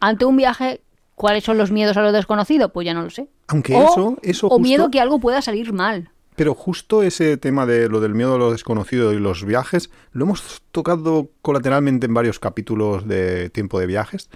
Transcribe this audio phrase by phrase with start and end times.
[0.00, 0.80] ante un viaje,
[1.14, 2.72] ¿cuáles son los miedos a lo desconocido?
[2.72, 3.28] Pues ya no lo sé.
[3.48, 6.10] Aunque o, eso, eso o justo- miedo que algo pueda salir mal.
[6.36, 10.24] Pero justo ese tema de lo del miedo a lo desconocido y los viajes, lo
[10.24, 14.30] hemos tocado colateralmente en varios capítulos de tiempo de viajes,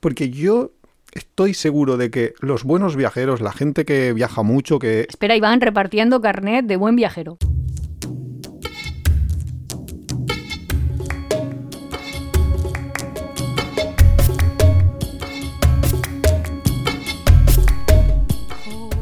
[0.00, 0.70] porque yo
[1.12, 5.60] estoy seguro de que los buenos viajeros, la gente que viaja mucho, que Espera, Iván,
[5.60, 7.36] repartiendo carnet de buen viajero.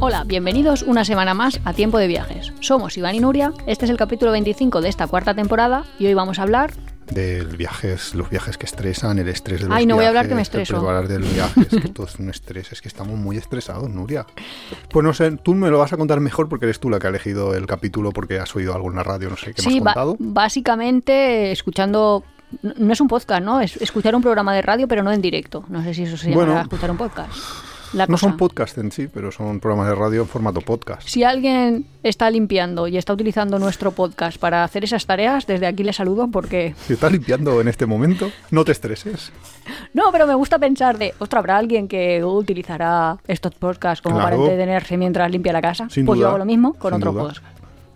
[0.06, 2.52] Hola, bienvenidos una semana más a Tiempo de Viajes.
[2.60, 6.12] Somos Iván y Nuria, este es el capítulo 25 de esta cuarta temporada y hoy
[6.12, 6.74] vamos a hablar
[7.06, 10.28] del viajes, los viajes que estresan, el estrés de los Ay, no voy a hablar
[10.28, 10.82] que me viajes, el estreso.
[10.82, 14.26] preparar del viaje, es que todo es un estrés, es que estamos muy estresados, Nuria.
[14.90, 17.06] Pues no sé, tú me lo vas a contar mejor porque eres tú la que
[17.06, 19.78] ha elegido el capítulo porque has oído algo en la radio, no sé qué me
[19.78, 20.16] has contado.
[20.18, 22.24] básicamente escuchando.
[22.60, 23.62] No es un podcast, ¿no?
[23.62, 25.64] Es escuchar un programa de radio, pero no en directo.
[25.68, 26.60] No sé si eso se Bueno.
[26.60, 27.32] escuchar un podcast.
[27.94, 28.26] La No cosa.
[28.28, 31.06] son podcasts en sí, pero son programas de radio en formato podcast.
[31.08, 35.84] Si alguien está limpiando y está utilizando nuestro podcast para hacer esas tareas, desde aquí
[35.84, 36.74] le saludo porque.
[36.86, 39.32] Si estás limpiando en este momento, no te estreses.
[39.92, 41.14] No, pero me gusta pensar de.
[41.18, 44.42] Ostras, ¿habrá alguien que utilizará estos podcasts como para Claro.
[44.44, 45.88] entretenerse mientras limpia la casa?
[45.88, 47.22] Sin pues yo hago lo mismo con otro duda.
[47.24, 47.44] podcast.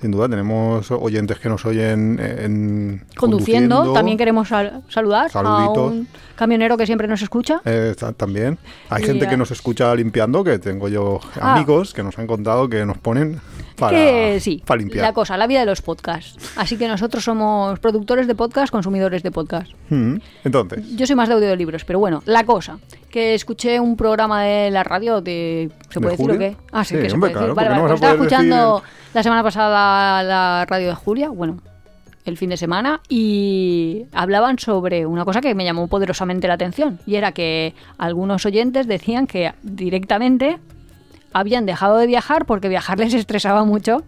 [0.00, 5.76] Sin duda, tenemos oyentes que nos oyen en Conduciendo, también queremos sal- saludar Saluditos.
[5.76, 7.60] a un camionero que siempre nos escucha.
[7.64, 8.58] Eh, ta- también.
[8.90, 11.54] Hay Y gente que nos escucha limpiando, que tengo yo Ah.
[11.56, 13.40] amigos que nos han contado que nos ponen
[13.76, 15.04] para, que sí, para limpiar.
[15.04, 16.36] la cosa, la vida de los podcasts.
[16.56, 19.72] Así que nosotros somos productores de podcast, consumidores de podcast.
[19.90, 22.78] Mm, Entonces, Yo soy más de audiolibros, pero bueno, la cosa,
[23.10, 25.70] que escuché un programa de la radio de...
[25.88, 26.56] ¿Se ¿De puede decir o qué?
[26.72, 27.54] Ah, sí, Sí, que se hombre, puede decir.
[27.54, 31.58] Vale, no vale, a estaba escuchando decir la semana pasada la radio de Julia, bueno,
[32.24, 36.98] el fin de semana, y hablaban sobre una cosa que me llamó poderosamente la atención,
[37.06, 40.58] y era que algunos oyentes decían que directamente
[41.32, 44.02] habían dejado de viajar porque viajar les estresaba mucho.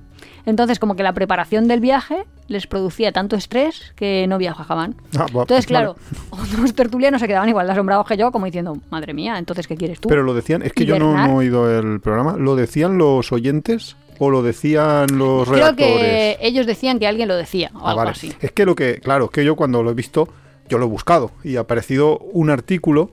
[0.46, 4.96] Entonces, como que la preparación del viaje les producía tanto estrés que no viajaban.
[5.16, 5.66] Ah, va- Entonces, vale.
[5.66, 5.96] claro,
[6.30, 9.76] otros tertulianos se quedaban igual de asombrados que yo, como diciendo, madre mía, entonces, ¿qué
[9.76, 10.08] quieres tú?
[10.08, 13.96] pero lo decían, es que yo no, he oído el programa, ¿lo decían los oyentes
[14.18, 16.00] o lo decían los Creo redactores?
[16.00, 18.10] que ellos decían que alguien lo decía, o Ah, algo vale.
[18.10, 18.32] así.
[18.40, 20.28] Es que lo que, claro, es que yo cuando lo he visto,
[20.68, 23.10] yo lo he buscado y ha aparecido un artículo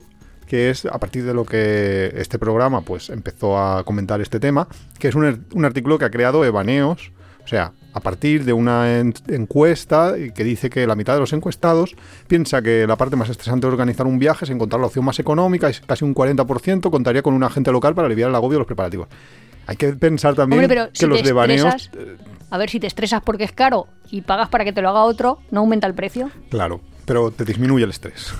[0.48, 4.66] que es a partir de lo que este programa pues empezó a comentar este tema,
[4.98, 7.12] que es un, er- un artículo que ha creado Evaneos,
[7.44, 11.32] o sea, a partir de una en- encuesta que dice que la mitad de los
[11.32, 11.94] encuestados
[12.26, 15.18] piensa que la parte más estresante de organizar un viaje es encontrar la opción más
[15.18, 18.60] económica, es casi un 40% contaría con un agente local para aliviar el agobio de
[18.60, 19.08] los preparativos.
[19.66, 22.18] Hay que pensar también Hombre, que si los devaneos estresas,
[22.50, 25.02] a ver, si te estresas porque es caro y pagas para que te lo haga
[25.04, 26.30] otro, ¿no aumenta el precio?
[26.50, 28.32] Claro, pero te disminuye el estrés.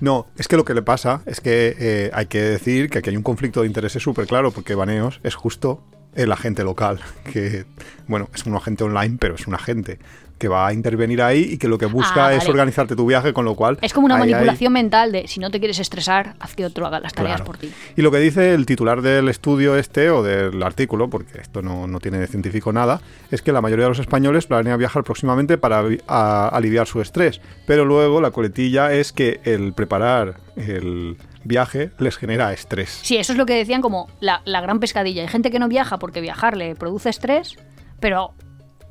[0.00, 3.10] No, es que lo que le pasa es que eh, hay que decir que aquí
[3.10, 5.82] hay un conflicto de intereses súper claro, porque Baneos es justo
[6.14, 7.00] el agente local,
[7.32, 7.64] que,
[8.06, 9.98] bueno, es un agente online, pero es un agente
[10.38, 12.50] que va a intervenir ahí y que lo que busca Ah, es vale.
[12.50, 13.78] organizarte tu viaje, con lo cual...
[13.82, 16.86] Es como una ahí manipulación mental de si no te quieres estresar, haz que otro
[16.86, 17.44] haga las tareas Claro.
[17.46, 17.72] por ti.
[17.96, 21.86] Y lo que dice el titular del estudio este o del artículo, porque esto no,
[21.86, 25.58] no tiene de científico nada, es que la mayoría de los españoles planea viajar próximamente
[25.58, 27.40] para a- aliviar su estrés.
[27.66, 33.00] Pero luego la coletilla es que el preparar el viaje les genera estrés.
[33.02, 35.22] Sí, eso es lo que decían como la, la gran pescadilla.
[35.22, 37.56] Hay gente que no viaja porque viajar le produce estrés,
[38.00, 38.34] pero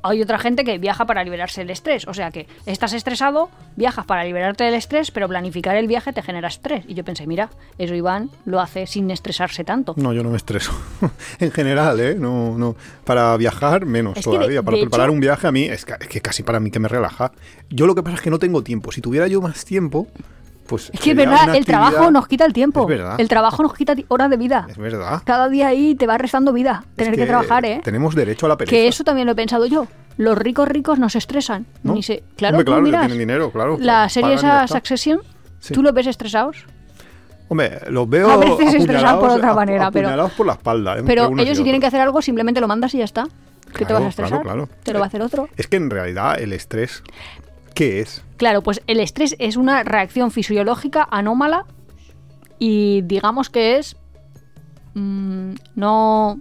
[0.08, 2.06] hay otra gente que viaja para liberarse del estrés.
[2.08, 6.22] O sea que estás estresado, viajas para liberarte del estrés, pero planificar el viaje te
[6.22, 6.84] genera estrés.
[6.88, 9.94] Y yo pensé, mira, eso Iván lo hace sin estresarse tanto.
[9.96, 10.72] No, yo no me estreso.
[11.40, 12.14] en general, ¿eh?
[12.14, 12.76] No, no.
[13.04, 14.62] Para viajar, menos Es que de- todavía.
[14.62, 16.70] para de preparar hecho- un viaje, a mí, es que, es que casi para mí
[16.70, 17.32] que me relaja.
[17.70, 18.92] Yo lo que pasa es que no tengo tiempo.
[18.92, 20.06] Si tuviera yo más tiempo,
[20.66, 20.90] pues.
[20.92, 22.82] Es que es verdad, el trabajo nos quita el tiempo.
[22.82, 23.20] Es verdad.
[23.20, 24.66] El trabajo nos quita horas de vida.
[24.68, 25.22] Es verdad.
[25.24, 27.80] Cada día ahí te va restando vida tener Es que, trabajar, ¿eh?
[27.84, 28.70] Tenemos derecho a la pereza.
[28.70, 29.86] Que eso también lo he pensado yo.
[30.18, 31.66] Los ricos ricos no se estresan.
[31.82, 31.94] ¿no?
[31.94, 32.22] Ni se...
[32.36, 33.76] Claro, Hombre, claro, que miras tienen dinero, claro.
[33.80, 34.66] La serie esa.
[34.66, 35.20] Succession,
[35.60, 35.74] Sí.
[35.74, 36.64] ¿tú los ves estresados?
[37.48, 38.30] Hombre, los veo.
[38.30, 40.98] A veces estresados por otra manera, pero- por la espalda.
[40.98, 41.02] ¿eh?
[41.06, 43.24] Pero ellos si tienen que hacer algo, simplemente lo mandas y ya está.
[43.72, 44.42] ¿Qué te Claro, vas a estresar?
[44.42, 44.80] claro, claro.
[44.82, 45.48] Te lo va a hacer otro.
[45.56, 47.02] Es que en realidad el estrés,
[47.76, 48.22] ¿qué es?
[48.36, 51.64] Claro, pues el estrés es una reacción fisiológica anómala
[52.58, 53.96] y digamos que es
[54.94, 56.38] mm, no,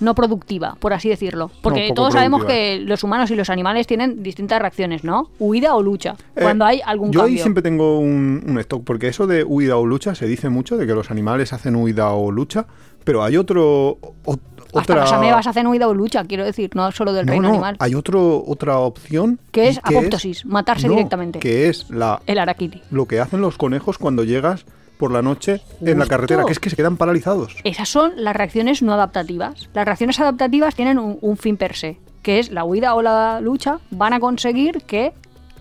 [0.00, 1.50] no productiva, por así decirlo.
[1.62, 5.30] Porque todos sabemos que los humanos y los animales tienen distintas reacciones, ¿no?
[5.38, 7.36] Huida o lucha, cuando Eh, hay algún Yo cambio.
[7.36, 10.76] ahí siempre tengo un, un stock, porque eso de huida o lucha se dice mucho,
[10.76, 12.66] de que los animales hacen huida o lucha,
[13.04, 13.98] pero hay otro...
[14.24, 14.38] o-
[14.74, 14.96] Hasta otra...
[15.04, 17.76] las amebas hacen huida o lucha, quiero decir, no solo del No, reino no, animal.
[17.78, 19.38] hay otro, otra opción.
[19.52, 21.38] Que es apoptosis, matarse no, directamente.
[21.38, 22.82] Que es la, El araquiri.
[22.90, 24.64] lo que hacen los conejos cuando llegas
[24.98, 27.56] por la noche en la carretera, que es que se quedan paralizados.
[27.64, 29.70] Esas son las reacciones no adaptativas.
[29.72, 33.40] Las reacciones adaptativas tienen un, un fin per se, que es la huida o la
[33.40, 35.12] lucha van a conseguir que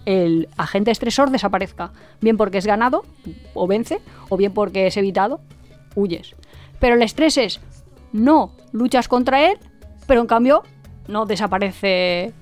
[0.05, 1.91] el agente estresor desaparezca.
[2.19, 3.05] Bien porque es ganado
[3.53, 5.39] o vence, o bien porque es evitado,
[5.95, 6.35] huyes.
[6.79, 7.61] Pero el estrés es
[8.13, 9.57] no luchas contra él,
[10.07, 10.63] pero en cambio
[11.07, 12.33] no desaparece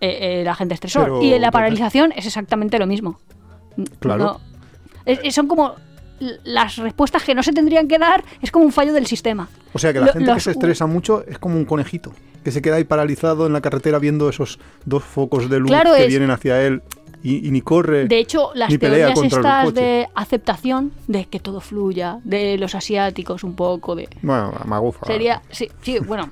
[0.00, 1.04] eh, el agente estresor.
[1.04, 3.18] Pero- y en la paralización es exactamente lo mismo.
[3.98, 4.24] Claro.
[4.24, 4.40] No-
[5.04, 5.74] es- es- son como
[6.44, 9.48] las respuestas que no se tendrían que dar, es como un fallo del sistema.
[9.72, 12.12] O sea que la Lo- gente que se estresa mucho es como un conejito,
[12.44, 15.94] que se queda ahí paralizado en la carretera viendo esos dos focos de luz Claro,
[15.94, 16.82] que es- vienen hacia él
[17.22, 18.06] y, y ni corre.
[18.06, 23.44] De hecho, las ni teorías estas de aceptación, de que todo fluya, de los asiáticos
[23.44, 24.08] un poco, de...
[24.22, 25.06] Bueno, magufa.
[25.06, 26.28] Sería, sí, sí, bueno.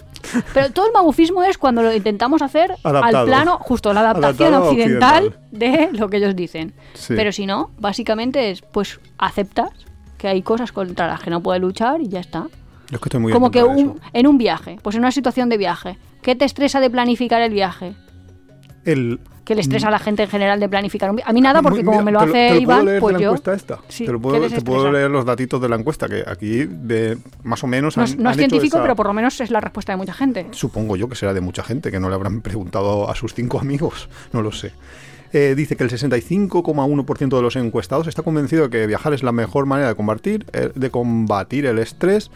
[0.55, 3.19] Pero todo el magufismo es cuando lo intentamos hacer Adaptado.
[3.19, 5.49] al plano, justo la adaptación occidental, occidental.
[5.53, 6.73] de lo que ellos dicen.
[6.95, 7.15] Sí.
[7.17, 9.71] Pero si no, básicamente es, pues, aceptas
[10.17, 12.49] que hay cosas contra las que no puedes luchar y ya está.
[12.91, 15.59] Es que estoy muy Como que un- en un viaje, pues en una situación de
[15.59, 17.93] viaje, ¿qué te estresa de planificar el viaje?
[18.85, 21.31] El, ¿Qué le estresa a la gente en general de planificar un viaje?
[21.31, 23.29] A mí nada, porque como me lo hace Iván, pues la yo...
[23.29, 23.79] encuesta esta.
[23.89, 27.17] Sí, te, lo ¿qué puedo, te leer los datitos de la encuesta, que aquí de,
[27.45, 29.51] más o menos No, han, no es han científico, esa- pero por lo menos es
[29.51, 30.49] la respuesta de mucha gente.
[30.51, 33.59] Supongo yo que será de mucha gente, que no le habrán preguntado a sus cinco
[33.59, 34.73] amigos, no lo sé.
[35.33, 39.33] Eh, dice que el 65,1% de los encuestados está convencido de que viajar es la
[39.33, 42.31] mejor manera de combatir, de combatir el estrés,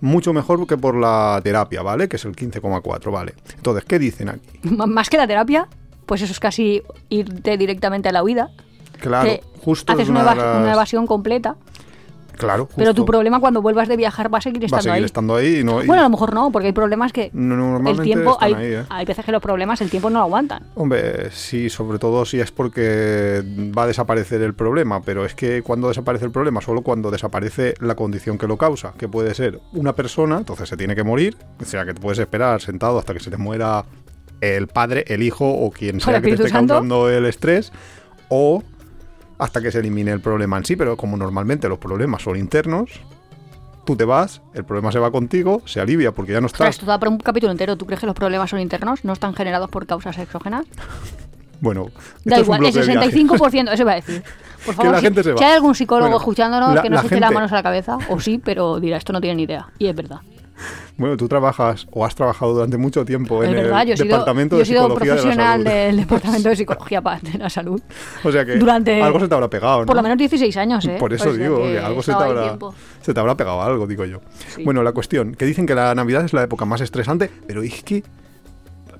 [0.00, 2.08] mucho mejor que por la terapia, ¿vale?
[2.08, 3.34] Que es el 15,4, ¿vale?
[3.56, 4.48] Entonces, ¿qué dicen aquí?
[4.64, 5.68] M- Más que la terapia,
[6.06, 8.50] pues eso es casi irte directamente a la huida.
[9.00, 11.56] Claro, que justo haces es una, una, de evas- las- una evasión completa,
[12.40, 12.76] Claro, justo.
[12.78, 15.04] pero tu problema cuando vuelvas de viajar va a seguir va a estando seguir ahí.
[15.04, 15.82] estando ahí no...
[15.82, 18.54] y- Bueno, a lo mejor no, porque hay problemas que no- el tiempo, están hay,
[18.54, 18.84] ahí, ¿eh?
[18.88, 20.64] hay veces que los problemas el tiempo no lo aguantan.
[20.74, 23.42] Hombre, sí, sobre todo si es porque
[23.76, 27.74] va a desaparecer el problema, pero es que cuando desaparece el problema, solo cuando desaparece
[27.80, 31.36] la condición que lo causa, que puede ser una persona, entonces se tiene que morir,
[31.60, 33.84] o sea que te puedes esperar sentado hasta que se te muera
[34.40, 37.72] el padre, el hijo o quien ¿O sea que te esté causando el estrés,
[38.30, 38.62] o
[39.40, 42.90] hasta que se elimine el problema en sí, pero como normalmente los problemas son internos,
[43.84, 46.68] tú te vas, el problema se va contigo, se alivia porque ya no estás...
[46.68, 47.76] esto da para un capítulo entero.
[47.76, 49.04] ¿Tú crees que los problemas son internos?
[49.04, 50.66] ¿No están generados por causas exógenas?
[51.62, 51.88] Bueno,
[52.24, 53.18] Da esto es un igual, el bloque de viaje.
[53.68, 54.22] 65%, eso iba a decir.
[54.64, 55.36] Por favor, la si, gente se va.
[55.38, 57.62] si hay algún psicólogo Bueno, escuchándonos la- que nos la eche las manos a la
[57.62, 59.68] cabeza, o sí, pero dirá, esto no tiene ni idea.
[59.78, 60.20] Y es verdad.
[60.96, 64.08] Bueno, tú trabajas o has trabajado durante mucho tiempo en verdad, el yo he sido,
[64.08, 65.70] Departamento yo de he Psicología de la profesional Salud.
[65.76, 67.82] del Departamento de Psicología de la Salud.
[68.24, 69.86] O sea que durante- algo se te habrá pegado, ¿no?
[69.86, 70.96] Por lo menos 16 años, ¿eh?
[70.98, 72.58] Por eso O sea digo que, algo se te, habrá,
[73.00, 74.20] se te habrá pegado algo, digo yo.
[74.54, 74.64] Sí.
[74.64, 77.82] Bueno, la cuestión, que dicen que la Navidad es la época más estresante, pero es
[77.82, 78.02] que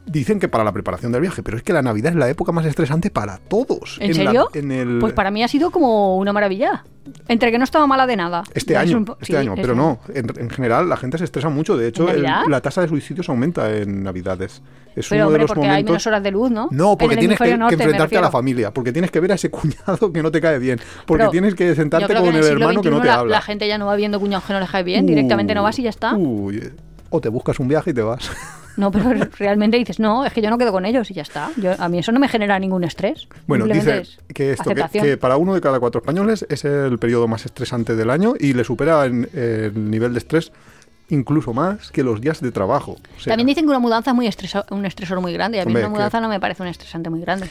[0.06, 2.52] dicen que para la preparación del viaje, pero es que la Navidad es la época
[2.52, 3.99] más estresante para todos.
[4.00, 4.49] ¿En serio?
[4.55, 6.85] en el, Pues para mí ha sido como una maravilla.
[7.29, 8.44] Entre que no estaba mala de nada.
[8.55, 11.49] Este año, un este sí, año, pero no, en, en general la gente se estresa
[11.49, 14.62] mucho, de hecho la tasa de suicidios aumenta en Navidades.
[14.94, 15.91] Es Pero uno hombre, de los porque hay momentos...
[15.93, 16.69] menos horas de luz, ¿no?
[16.70, 19.35] No, porque tienes que, que norte, enfrentarte a la familia, porque tienes que ver a
[19.37, 22.37] ese cuñado que no te cae bien, porque Pero tienes que sentarte que con en
[22.37, 23.37] el hermano que no te la, habla.
[23.37, 25.79] la gente ya no va viendo cuñados que no les cae bien, directamente no vas
[25.79, 26.14] y ya está.
[26.14, 26.73] Uy,
[27.08, 28.31] o te buscas un viaje y te vas.
[28.76, 31.50] No, pero realmente dices, no, es que yo no quedo con ellos y ya está.
[31.56, 33.28] Yo, a mí eso no me genera ningún estrés.
[33.46, 34.02] Bueno, dice
[34.34, 38.11] que esto, que, para uno de cada cuatro españoles es el periodo más estresante del
[38.11, 40.53] año y le supera en el nivel de estrés
[41.12, 42.93] incluso más que los días de trabajo.
[43.17, 45.58] O sea, También dicen que una mudanza es muy estresa- un estresor muy grande.
[45.58, 47.48] Y a mí una que- mudanza no me parece un estresante muy grande.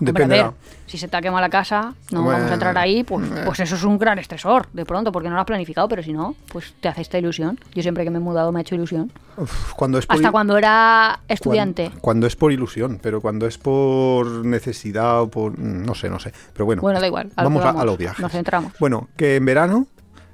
[0.00, 0.50] A ver,
[0.86, 3.42] si se te ha quemado la casa, no vamos a entrar ahí, pues, eh.
[3.44, 6.12] pues eso es un gran estresor, de pronto, porque no lo has planificado, pero si
[6.12, 7.58] no, pues te hace esta ilusión.
[7.74, 9.12] Yo siempre que me he mudado me ha hecho ilusión.
[9.36, 11.90] uf, cuando es por Hasta cuando era estudiante.
[12.00, 15.58] Cuando, es por ilusión, pero cuando es por necesidad o por...
[15.58, 16.32] mm, No sé, no sé.
[16.52, 17.30] Pero bueno, Bueno, da igual.
[17.34, 18.20] a vamos, a, a los viajes.
[18.20, 18.72] Nos centramos.
[18.78, 19.86] Bueno, que en verano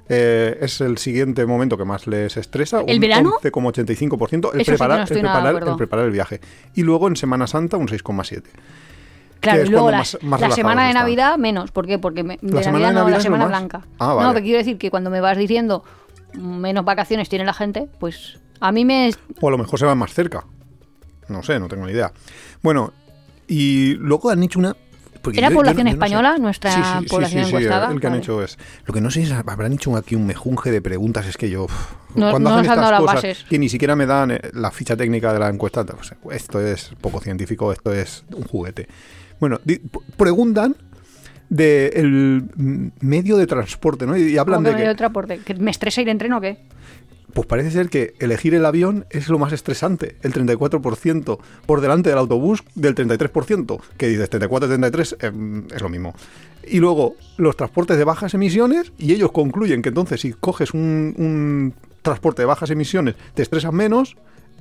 [0.07, 2.81] eh, es el siguiente momento que más les estresa.
[2.85, 3.33] ¿El un verano?
[3.41, 6.41] 11,85% el preparar, no el, preparar, el preparar el viaje.
[6.75, 8.43] Y luego en Semana Santa un 6,7%.
[9.39, 10.93] Claro, y luego cuando la, más- más la relajados semana de.
[10.93, 11.71] Navidad menos.
[11.71, 11.99] ¿Por qué?
[11.99, 13.81] Porque me- de La semana Navidad de no, Navidad la semana blanca.
[13.99, 14.29] Ah, No, vale.
[14.33, 15.83] pero quiero decir que cuando me vas diciendo
[16.33, 19.11] menos vacaciones tiene la gente, pues a mí me...
[19.41, 20.43] O a lo mejor se van más cerca.
[21.27, 22.11] No sé, no tengo ni idea.
[22.61, 22.93] Bueno,
[23.47, 24.75] y luego han hecho una...
[25.33, 25.95] ¿Era yo- yo población no- no sé.
[25.95, 27.91] española nuestra población encuestada?
[27.91, 28.59] el que han hecho es...
[28.85, 31.65] Lo que no sé es, habrán hecho aquí un mejunje de preguntas, es que yo...
[32.13, 33.43] No- cuando no hacen estas las cosas bases.
[33.49, 36.91] que ni siquiera me dan eh, la ficha técnica de la encuesta, pues, esto es
[37.01, 38.87] poco científico, esto es un juguete.
[39.39, 39.59] Bueno,
[40.17, 40.75] preguntan
[41.49, 42.49] del
[43.01, 44.17] medio de transporte, ¿no?
[44.17, 44.87] Y, y hablan ¿Cómo que de me que...
[44.87, 45.39] dio transporte?
[45.39, 46.57] ¿Que me estresa ir en tren o qué?
[47.33, 52.09] Pues parece ser que elegir el avión es lo más estresante, el 34%, por delante
[52.09, 56.15] del autobús del 33%, que dices 34-33 eh, es lo mismo.
[56.65, 61.13] Y luego los transportes de bajas emisiones, y ellos concluyen que entonces si coges un,
[61.17, 64.15] un transporte de bajas emisiones te estresas menos,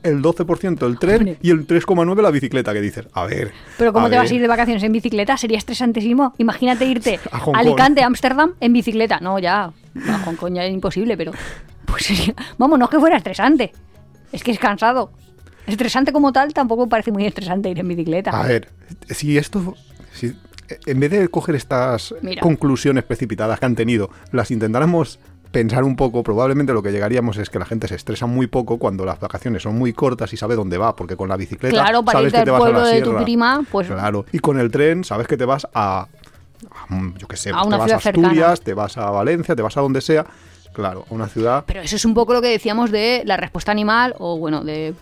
[0.04, 1.38] el 12% el tren Hombre.
[1.42, 3.52] y el 3,9% la bicicleta, que dices, a ver.
[3.78, 5.36] Pero ¿cómo te vas a ir de vacaciones en bicicleta?
[5.36, 6.34] Sería estresantísimo.
[6.38, 7.56] Imagínate irte A Hong.
[7.56, 9.18] Alicante, Ámsterdam en bicicleta.
[9.20, 11.32] No, ya, a Hong Kong ya es imposible, pero
[11.86, 12.34] pues sería...
[12.58, 13.72] Vamos, no es que fuera estresante.
[14.30, 15.10] Es que es cansado.
[15.66, 18.30] Estresante como tal tampoco parece muy estresante ir en bicicleta.
[18.30, 18.68] A ver,
[19.08, 19.74] si esto.
[20.12, 20.34] Si,
[20.86, 22.42] en vez de coger estas Mira.
[22.42, 25.18] conclusiones precipitadas que han tenido, las intentáramos
[25.54, 28.78] pensar un poco, probablemente lo que llegaríamos es que la gente se estresa muy poco
[28.78, 32.02] cuando las vacaciones son muy cortas y sabe dónde va, porque con la bicicleta Claro,
[32.04, 33.24] para sabes irte que al te vas a la de tu sierra.
[33.24, 36.08] prima, pues- Claro, y con el tren sabes que te vas a, a,
[37.18, 38.28] yo qué sé, A una te vas a cercana.
[38.28, 40.26] Asturias, te vas a Valencia, te vas a donde sea,
[40.72, 43.70] claro, a una ciudad Pero eso es un poco lo que decíamos de la respuesta
[43.72, 44.94] animal, o bueno, de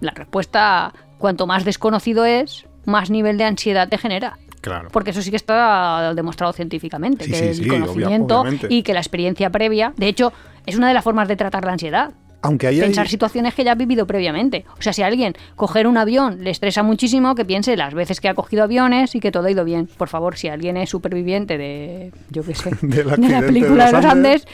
[0.00, 4.38] la respuesta, cuanto más desconocido es, más nivel de ansiedad te genera.
[4.60, 4.88] Claro.
[4.92, 8.92] Porque eso sí que está demostrado científicamente, Sí, que sí, el obvia- conocimiento y que
[8.92, 10.32] la experiencia previa, de hecho,
[10.66, 12.10] es una de las formas de tratar la ansiedad.
[12.42, 14.64] Aunque hay- Pensar situaciones que ya has vivido previamente.
[14.78, 18.18] O sea, si a alguien coger un avión le estresa muchísimo, que piense las veces
[18.20, 19.88] que ha cogido aviones y que todo ha ido bien.
[19.98, 24.04] Por favor, si alguien es superviviente de, yo qué sé, de la película de los
[24.06, 24.46] Andes,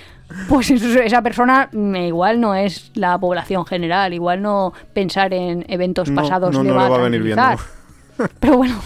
[0.48, 5.64] pues eso- esa persona mm, igual no es la población general, igual no pensar en
[5.68, 7.38] eventos No, pasados no, le no va a venir bien.
[8.40, 8.80] Pero bueno,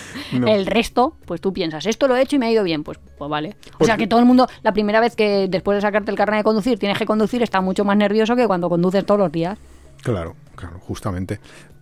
[0.32, 0.46] no.
[0.48, 2.98] el resto, pues tú piensas, esto lo he hecho y me ha ido bien, pues,
[3.18, 3.56] pues vale.
[3.74, 6.16] O Pues- sea que todo el mundo, la primera vez que después de sacarte el
[6.16, 9.32] carnet de conducir tienes que conducir, está mucho más nervioso que cuando conduces todos los
[9.32, 9.58] días.
[10.02, 11.40] Claro, claro, justamente.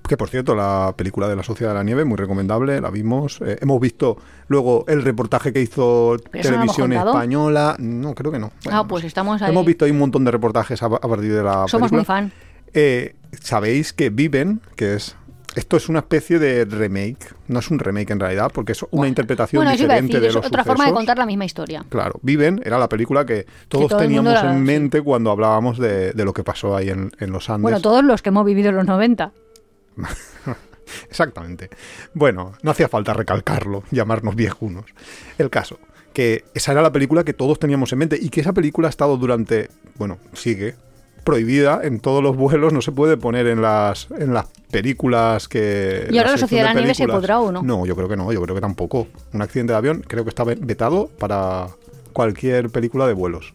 [0.08, 3.40] Que por cierto, la película de la Sociedad de la Nieve, muy recomendable, la vimos.
[3.46, 4.16] Eh, hemos visto
[4.48, 7.06] luego el reportaje que hizo ¿Pero eso no lo hemos Televisión?
[7.08, 7.76] Española.
[7.78, 8.50] No, creo que no.
[8.64, 9.50] Bueno, ah, pues estamos ahí.
[9.50, 11.98] Hemos visto ahí un montón de reportajes a, a partir de la Somos película.
[11.98, 12.32] muy fan.
[12.74, 15.16] Eh, Sabéis que Viven, que es.
[15.54, 17.34] Esto es una especie de remake.
[17.48, 20.34] No es un remake en realidad, porque es una interpretación Bueno, diferente decir, de es
[20.34, 21.84] los otra forma de contar la misma historia.
[21.88, 26.24] Claro, Viven era la película que todos todo teníamos en mente cuando hablábamos de, de
[26.24, 27.62] lo que pasó ahí en, en los Andes.
[27.62, 29.32] Bueno, todos los que hemos vivido en los 90.
[31.08, 31.70] Exactamente.
[32.14, 34.86] Bueno, no hacía falta recalcarlo, llamarnos viejunos.
[35.38, 35.78] El caso,
[36.12, 38.90] que esa era la película que todos teníamos en mente y que esa película ha
[38.90, 40.74] estado durante, bueno, sigue
[41.30, 46.08] prohibida en todos los vuelos, no se puede poner en las en las películas que
[46.10, 47.62] ¿Y ahora la Sociedad de la Nieve se podrá o no?
[47.62, 49.06] No, yo creo que no, yo creo que tampoco.
[49.32, 51.68] Un accidente de avión creo que está ve- vetado para
[52.12, 53.52] cualquier película de vuelos.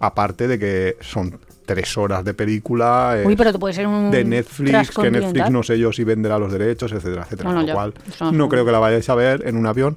[0.00, 3.16] Aparte de que son tres horas de película.
[3.24, 4.10] Uy, pero te puede ser un.
[4.10, 5.10] de Netflix, que.
[5.10, 7.48] Netflix no sé yo si venderá los derechos, etcétera, etcétera.
[7.50, 9.96] Bueno, Con lo ya, cual, no creo que la vayáis a ver en un avión,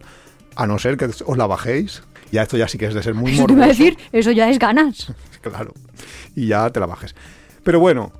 [0.56, 2.04] a no ser que os la bajéis.
[2.32, 3.84] Ya esto ya sí que es de ser muy Eso te iba a morboso.
[3.84, 5.12] decir, eso ya es ganas.
[5.42, 5.72] Claro.
[6.38, 7.16] Y ya te la bajes.
[7.64, 8.12] Pero bueno,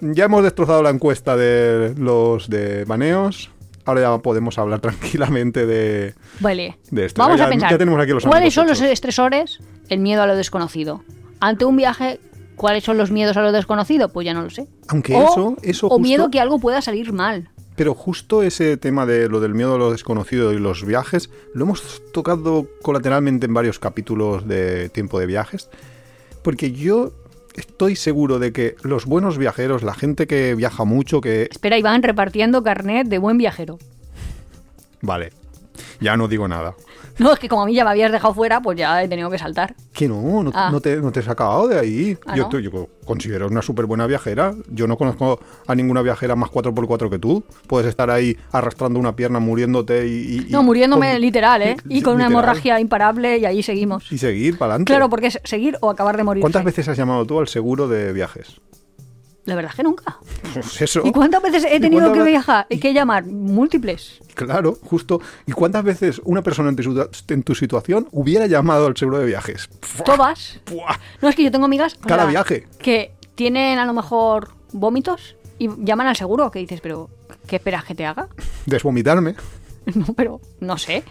[0.00, 3.50] ya hemos destrozado la encuesta de los de baneos.
[3.84, 6.78] Ahora ya podemos hablar tranquilamente de, Vale.
[6.92, 7.20] de esto.
[7.20, 7.70] Vamos Ya- a pensar.
[7.72, 9.58] ya tenemos aquí los ¿Cuáles son los estresores?
[9.88, 11.02] El miedo a lo desconocido.
[11.40, 12.20] Ante un viaje,
[12.54, 14.08] ¿cuáles son los miedos a lo desconocido?
[14.10, 14.68] Pues ya no lo sé.
[14.86, 17.50] Aunque o, eso, eso o miedo que algo pueda salir mal.
[17.74, 21.64] Pero justo ese tema de lo del miedo a lo desconocido y los viajes, lo
[21.64, 25.68] hemos tocado colateralmente en varios capítulos de tiempo de viajes,
[26.42, 27.12] porque yo
[27.54, 31.48] estoy seguro de que los buenos viajeros, la gente que viaja mucho, que...
[31.50, 33.78] Espera, Iván repartiendo carnet de buen viajero.
[35.00, 35.32] Vale,
[36.00, 36.74] ya no digo nada.
[37.18, 39.30] No, es que como a mí ya me habías dejado fuera, pues ya he tenido
[39.30, 39.74] que saltar.
[39.92, 40.68] Que no, no, Ah.
[40.72, 42.18] no te, no te he sacado de ahí.
[42.26, 42.48] Ah, yo, ¿no?
[42.48, 44.52] te- yo considero una súper buena viajera.
[44.68, 47.44] Yo no conozco a ninguna viajera más 4x4 que tú.
[47.68, 50.46] Puedes estar ahí arrastrando una pierna, muriéndote y...
[50.48, 51.76] y- No, muriéndome con- literal, ¿eh?
[51.88, 54.10] Y con una hemorragia imparable y ahí seguimos.
[54.10, 54.90] Y seguir para adelante.
[54.90, 56.40] Claro, porque es seguir o acabar de morir.
[56.40, 58.60] ¿Cuántas veces has llamado tú al seguro de viajes?
[59.44, 60.16] La verdad es que nunca.
[60.54, 61.02] Pues eso.
[61.04, 62.66] ¿Y cuántas veces he ¿Y tenido que viajar?
[62.70, 64.20] Hay que llamar múltiples.
[64.34, 65.20] Claro, justo.
[65.46, 69.18] ¿Y cuántas veces una persona en tu, situa- en tu situación hubiera llamado al seguro
[69.18, 69.68] de viajes?
[70.04, 70.60] Todas.
[71.20, 71.96] No, es que yo tengo amigas.
[72.02, 72.66] o Cada sea, viaje.
[72.78, 76.50] Que tienen a lo mejor vómitos y llaman al seguro.
[76.50, 77.10] Que dices, pero
[77.46, 78.28] ¿qué esperas que te haga?
[78.66, 79.34] Desvomitarme.
[79.94, 81.04] No, pero no sé.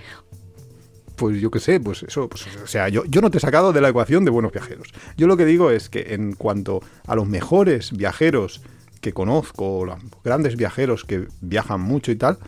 [1.15, 3.72] Pues yo qué sé, pues eso, pues, o sea, yo, yo no te he sacado
[3.72, 4.88] de la ecuación de buenos viajeros.
[5.15, 8.62] Yo lo que digo es que en cuanto a los mejores viajeros
[9.00, 12.39] que conozco, los grandes viajeros que viajan mucho y tal,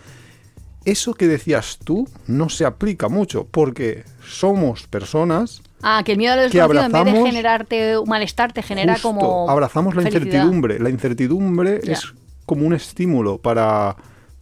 [0.84, 6.34] eso que decías tú no se aplica mucho, porque somos personas Ah, que el miedo
[6.34, 9.50] a lo Que desconocido en vez de generarte un malestar te genera Justo, como.
[9.50, 10.26] abrazamos la felicidad.
[10.26, 10.80] incertidumbre.
[10.80, 11.94] La incertidumbre Ya.
[11.94, 12.14] es
[12.48, 13.96] como un estímulo para,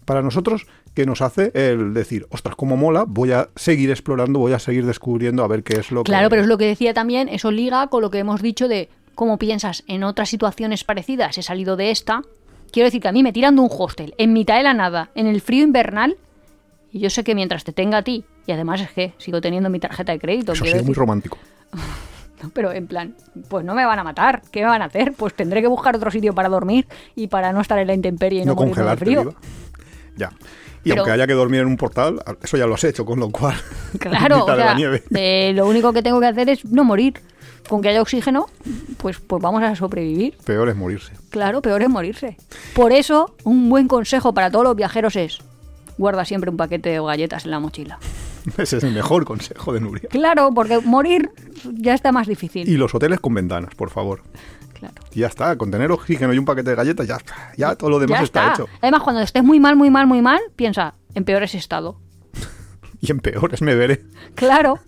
[0.05, 4.53] para nosotros que nos hace el decir, ostras, cómo mola, voy a seguir explorando, voy
[4.53, 6.29] a seguir descubriendo a ver qué es lo Claro, que...
[6.31, 9.37] pero es lo que decía también, eso liga con lo que hemos dicho de cómo
[9.37, 12.21] piensas en otras situaciones parecidas, he salido de esta.
[12.71, 15.09] Quiero decir que a mí me tiran de un hostel, en mitad de la nada,
[15.15, 16.17] en el frío invernal,
[16.91, 19.69] y yo sé que mientras te tenga a ti, y además es que sigo teniendo
[19.69, 21.37] mi tarjeta de crédito, Eso sí es muy romántico.
[22.43, 23.15] no, pero en plan,
[23.47, 25.13] pues no me van a matar, ¿qué me van a hacer?
[25.13, 28.41] Pues tendré que buscar otro sitio para dormir y para no estar en la intemperie
[28.41, 29.35] y no, no morirme de frío.
[30.15, 30.31] Ya.
[30.83, 33.19] Y Pero- aunque haya que dormir en un portal, eso ya lo has hecho, con
[33.19, 33.55] lo cual.
[33.99, 34.75] Claro, o sea,
[35.15, 37.13] eh, lo único que tengo que hacer es no morir.
[37.69, 38.47] Con que haya oxígeno,
[38.97, 40.35] pues, pues vamos a sobrevivir.
[40.43, 41.13] Peor es morirse.
[41.29, 42.35] Claro, peor es morirse.
[42.73, 45.39] Por eso, un buen consejo para todos los viajeros es
[45.97, 47.99] guarda siempre un paquete de galletas en la mochila.
[48.57, 50.09] Ese es el mejor consejo de Nuria.
[50.09, 51.29] Claro, porque morir
[51.71, 52.67] ya está más difícil.
[52.67, 54.21] Y los hoteles con ventanas, por favor.
[54.89, 55.07] Claro.
[55.13, 57.17] Y ya está, con tener oxígeno y un paquete de galletas, ya,
[57.57, 58.51] ya todo lo demás Ya está.
[58.51, 58.63] está.
[58.63, 58.71] hecho.
[58.81, 61.97] Además, cuando estés muy mal, muy mal, muy mal, piensa en peores estado.
[63.01, 64.01] Y en peores me veré.
[64.35, 64.79] Claro.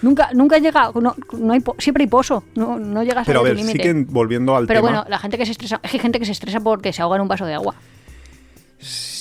[0.00, 3.48] Nunca, nunca llega, no, no hay siempre hay pozo, no, no llegas Pero a tu
[3.48, 3.82] ver, sí límite.
[3.82, 4.90] que volviendo al Pero tema.
[4.92, 7.02] bueno, la gente que se estresa, es que hay gente que se estresa porque se
[7.02, 7.74] ahoga en un vaso de agua.
[8.78, 9.17] Sí,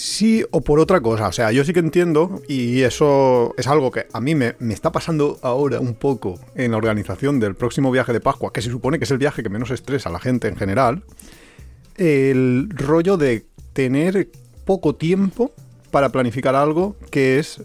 [0.51, 1.27] o por otra cosa.
[1.27, 4.73] O sea, yo sí que entiendo, y eso es algo que a mí me, me
[4.73, 8.69] está pasando ahora un poco en la organización del próximo viaje de Pascua, que se
[8.69, 11.03] supone que es el viaje que menos estresa a la gente en general.
[11.95, 14.29] El rollo de tener
[14.65, 15.51] poco tiempo
[15.91, 17.61] para planificar algo que es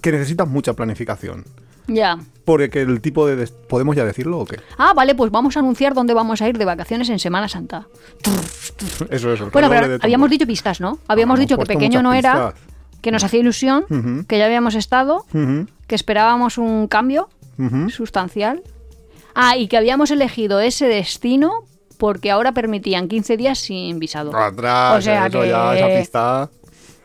[0.00, 1.44] que necesitas mucha planificación.
[1.88, 2.18] Ya.
[2.46, 3.46] Porque el tipo de...
[3.68, 4.58] ¿Podemos ya decirlo o qué?
[4.78, 7.88] Ah, vale, pues vamos a anunciar dónde vamos a ir de vacaciones en Semana Santa.
[9.10, 9.40] Eso es.
[9.40, 10.98] el Bueno, pero habíamos dicho pistas, ¿no?
[11.08, 12.54] Habíamos dicho que pequeño no era,
[13.02, 13.84] que nos hacía ilusión,
[14.28, 15.26] que ya habíamos estado,
[15.86, 17.28] que esperábamos un cambio
[17.90, 18.62] sustancial.
[19.34, 21.64] Ah, y que habíamos elegido ese destino
[21.98, 24.34] porque ahora permitían 15 días sin visado.
[24.34, 26.50] Atrás, O sea eso que- ya, esa pista...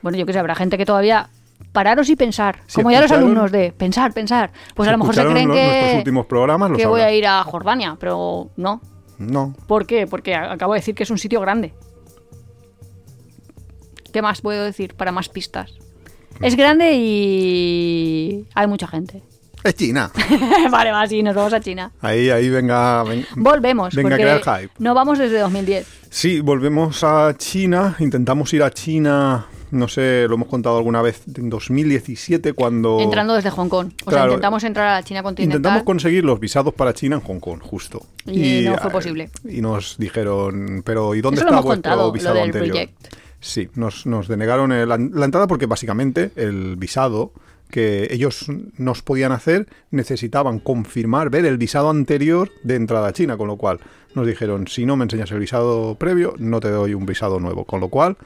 [0.02, 1.30] Bueno, yo que sé, habrá gente que todavía
[1.72, 4.52] pararos y pensar, Si como ya los alumnos de pensar, pensar.
[4.76, 7.44] Pues a lo mejor se creen que, últimos programas, lo que voy a ir a
[7.44, 8.82] Jordania, pero no.
[9.18, 9.56] No.
[9.68, 10.08] ¿Por qué?
[10.08, 11.74] Porque acabo de decir que es un sitio grande.
[14.12, 15.72] ¿Qué más puedo decir para más pistas?
[16.42, 19.22] Es grande y hay mucha gente.
[19.64, 20.12] Es China.
[20.72, 21.92] vale, va, sí, nos vamos a China.
[22.02, 23.04] Ahí, ahí, venga.
[23.04, 24.74] ven- Volvemos, Venga, porque crear hype.
[24.80, 25.88] no vamos desde 2010.
[26.10, 27.96] Sí, volvemos a China.
[28.00, 33.34] Intentamos ir a China, no sé, lo hemos contado alguna vez, en 2017, cuando Entrando
[33.34, 33.92] desde Hong Kong.
[34.06, 35.58] O sea, intentamos entrar a la China continental.
[35.58, 38.06] intentamos conseguir los visados para China en Hong Kong, justo.
[38.26, 39.30] Y no fue posible.
[39.48, 42.44] Y nos dijeron, pero ¿y dónde Eso lo está hemos vuestro contado, lo visado del
[42.46, 42.90] anterior?
[43.40, 47.34] Sí, nos, nos denegaron el- la, la entrada porque básicamente el visado
[47.72, 48.46] que ellos
[48.78, 53.56] nos podían hacer necesitaban confirmar, ver el visado anterior de entrada a China, con lo
[53.56, 53.80] cual
[54.14, 57.64] nos dijeron, si no me enseñas el visado previo, no te doy un visado nuevo,
[57.66, 58.18] con lo cual...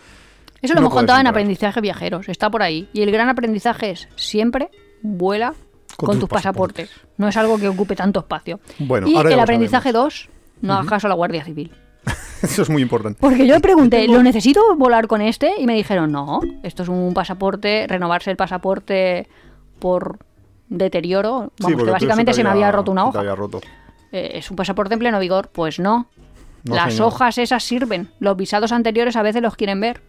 [0.66, 2.30] Eso lo no hemos contado en aprendizaje viajeros.
[2.30, 2.90] Está por ahí.
[2.94, 4.70] Y el gran aprendizaje es siempre
[5.02, 5.54] vuela
[5.98, 6.90] Con con, tus tus pasaportes.
[7.18, 8.60] No es algo que ocupe tanto espacio.
[8.80, 10.28] Bueno, y ahora el aprendizaje sabemos.
[10.28, 11.72] 2, no hagas caso a la Guardia Civil.
[12.42, 13.18] Eso es muy importante.
[13.20, 15.54] Porque yo le pregunté, ¿lo necesito volar con este?
[15.58, 19.28] Y me dijeron, no, esto es un pasaporte, renovarse el pasaporte
[19.80, 20.20] por
[20.70, 21.52] deterioro.
[21.58, 23.20] Sí, Vamos, porque que básicamente se me había roto una hoja.
[23.20, 23.62] había roto.
[24.12, 25.50] Eh, ¿Es un pasaporte en pleno vigor?
[25.52, 26.08] Pues no.
[26.64, 27.08] No, Las señor.
[27.10, 28.10] hojas esas sirven.
[28.20, 30.02] Los visados anteriores a veces los quieren ver.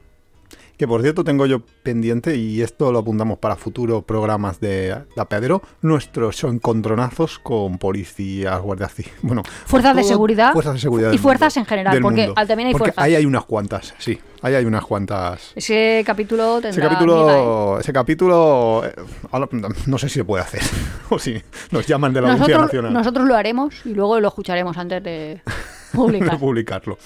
[0.77, 5.63] Que por cierto tengo yo pendiente, y esto lo apuntamos para futuros programas de, apeadero,
[5.81, 11.61] nuestros encontronazos con policías, guardias bueno, Fuerzas de seguridad fuerzas de seguridad y fuerzas mundo,
[11.61, 12.47] en general, porque mundo.
[12.47, 13.05] también hay Porque fuerzas.
[13.05, 15.53] ahí hay unas cuantas, sí, ahí hay unas cuantas.
[15.55, 18.95] Ese capítulo tendrá Ese capítulo, ese capítulo, eh,
[19.31, 19.49] ahora,
[19.87, 20.61] no sé si se puede hacer,
[21.09, 24.77] o si nos llaman de la Audiencia Nacional nosotros lo haremos y luego lo escucharemos
[24.77, 25.11] antes de
[25.93, 26.39] de publicar.
[26.39, 26.99] publicarlo.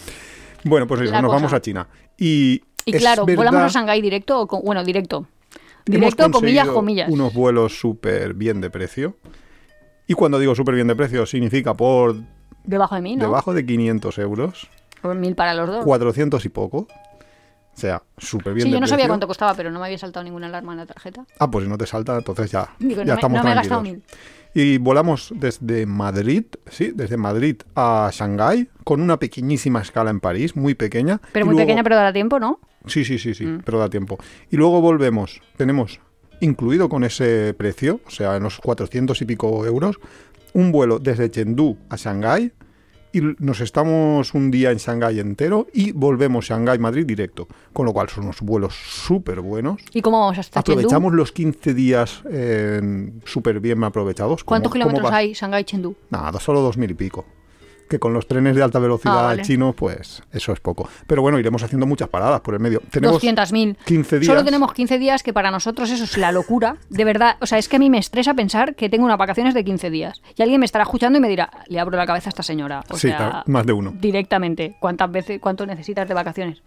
[0.65, 1.37] Bueno, pues eso, La nos cosa.
[1.37, 1.87] vamos a China.
[2.19, 5.27] Y, y claro, volamos a Shanghái directo, o con- bueno, directo.
[5.87, 7.11] Hemos Directo, comillas, comillas.
[7.11, 9.17] Unos vuelos súper bien de precio.
[10.07, 12.17] Y cuando digo súper bien de precio, significa por
[12.65, 13.25] Debajo de ¿no?
[13.25, 14.69] debajo de 500 euros,
[15.01, 15.85] Por mil para los dos.
[15.85, 16.87] 400 y poco.
[17.73, 19.97] O sea, súper bien sí, de yo no sabía cuánto costaba, pero no me había
[19.97, 21.25] saltado ninguna alarma en la tarjeta.
[21.39, 23.53] Ah, pues si no te salta, entonces ya, Digo, ya no, me, estamos no me
[23.53, 24.05] he gastado tranquilos.
[24.55, 24.63] mil.
[24.63, 30.57] Y volamos desde Madrid, sí, desde Madrid a Shanghái, con una pequeñísima escala en París,
[30.57, 31.21] muy pequeña.
[31.33, 32.59] Pero y muy luego- pequeña, pero dará tiempo, ¿no?
[32.87, 33.63] Sí, sí, sí, sí, Mm.
[33.65, 34.19] pero da tiempo.
[34.51, 36.01] Y luego volvemos, tenemos
[36.41, 39.97] incluido con ese precio, o sea, en los 400 y pico euros,
[40.55, 42.53] un vuelo desde Chengdu a Shanghái
[43.13, 47.49] y nos estamos un día en Shanghái entero y volvemos Shanghái-Madrid directo.
[47.73, 49.83] Con lo cual son unos vuelos súper buenos.
[49.93, 50.79] ¿Y cómo vamos hasta Chengdu?
[50.81, 54.45] Aprovechamos los 15 días eh, súper bien aprovechados.
[54.45, 55.95] ¿Cuántos kilómetros hay Shanghái-Chengdu?
[56.11, 57.27] Nada, solo dos mil y pico.
[57.91, 59.43] Que con los trenes de alta velocidad Ah, vale.
[59.43, 60.89] chinos, pues eso es poco.
[61.09, 62.81] Pero bueno, iremos haciendo muchas paradas por el medio.
[62.91, 63.77] Tenemos 200.000.
[63.85, 64.27] 15 días.
[64.27, 66.77] Solo tenemos 15 días que para nosotros eso es la locura.
[66.89, 69.53] De verdad, o sea, es que a mí me estresa pensar que tengo unas vacaciones
[69.55, 70.23] de 15 días.
[70.37, 72.85] Y alguien me estará escuchando y me dirá, le abro la cabeza a esta señora.
[72.89, 73.93] O Sí, sea, más de uno.
[74.01, 74.77] Directamente.
[74.79, 76.63] ¿Cuántas veces, cuánto necesitas de vacaciones?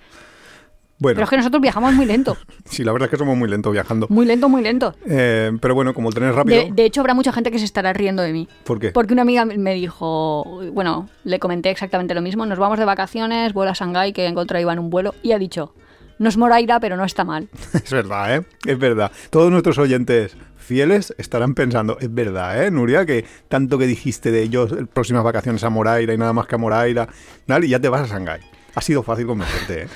[1.03, 2.37] Bueno, Pero es que nosotros viajamos muy lento.
[2.65, 4.07] sí, la verdad es que somos muy lentos viajando.
[4.09, 4.95] Muy lento, muy lento.
[5.05, 7.59] Eh, pero bueno, como el tren es rápido, De, de hecho, habrá mucha gente que
[7.59, 8.47] se estará riendo de mí.
[8.63, 8.91] ¿por qué?
[8.91, 13.51] Porque una amiga me dijo, bueno, le comenté exactamente lo mismo, nos vamos de vacaciones,
[13.51, 15.73] vuelo a Shanghái, que encontré en un vuelo, y ha dicho,
[16.19, 17.49] no es Moraira, pero no está mal.
[17.73, 18.45] Es verdad, ¿eh?
[18.65, 19.11] Es verdad.
[19.29, 23.05] Todos nuestros oyentes fieles estarán pensando, es verdad, ¿eh, Nuria?
[23.05, 26.59] Que tanto que dijiste de ellos, próximas vacaciones a Moraira y nada más que a
[26.59, 27.09] Moraira,
[27.45, 28.39] tal, y ya te vas a Shanghái.
[28.75, 29.87] Ha sido fácil convencerte, ¿eh?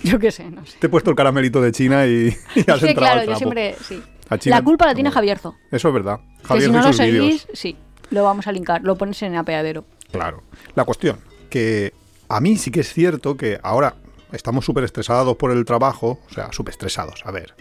[0.04, 0.78] Yo qué sé, no sé.
[0.78, 3.36] Te he puesto el caramelito de China y, y has que entrado claro, al yo
[3.36, 4.02] siempre, sí.
[4.28, 5.10] A China- La culpa la tiene.
[5.10, 5.56] Javierzo.
[5.70, 6.20] Eso es verdad.
[6.48, 7.76] Que si no lo seguís, sí,
[8.10, 9.84] lo vamos a linkar, lo pones en el apeadero.
[10.12, 10.42] Claro.
[10.74, 11.92] La cuestión, que
[12.28, 13.94] a mí sí que es cierto que ahora
[14.32, 17.54] estamos súper estresados por el trabajo, o sea, súper estresados, a ver,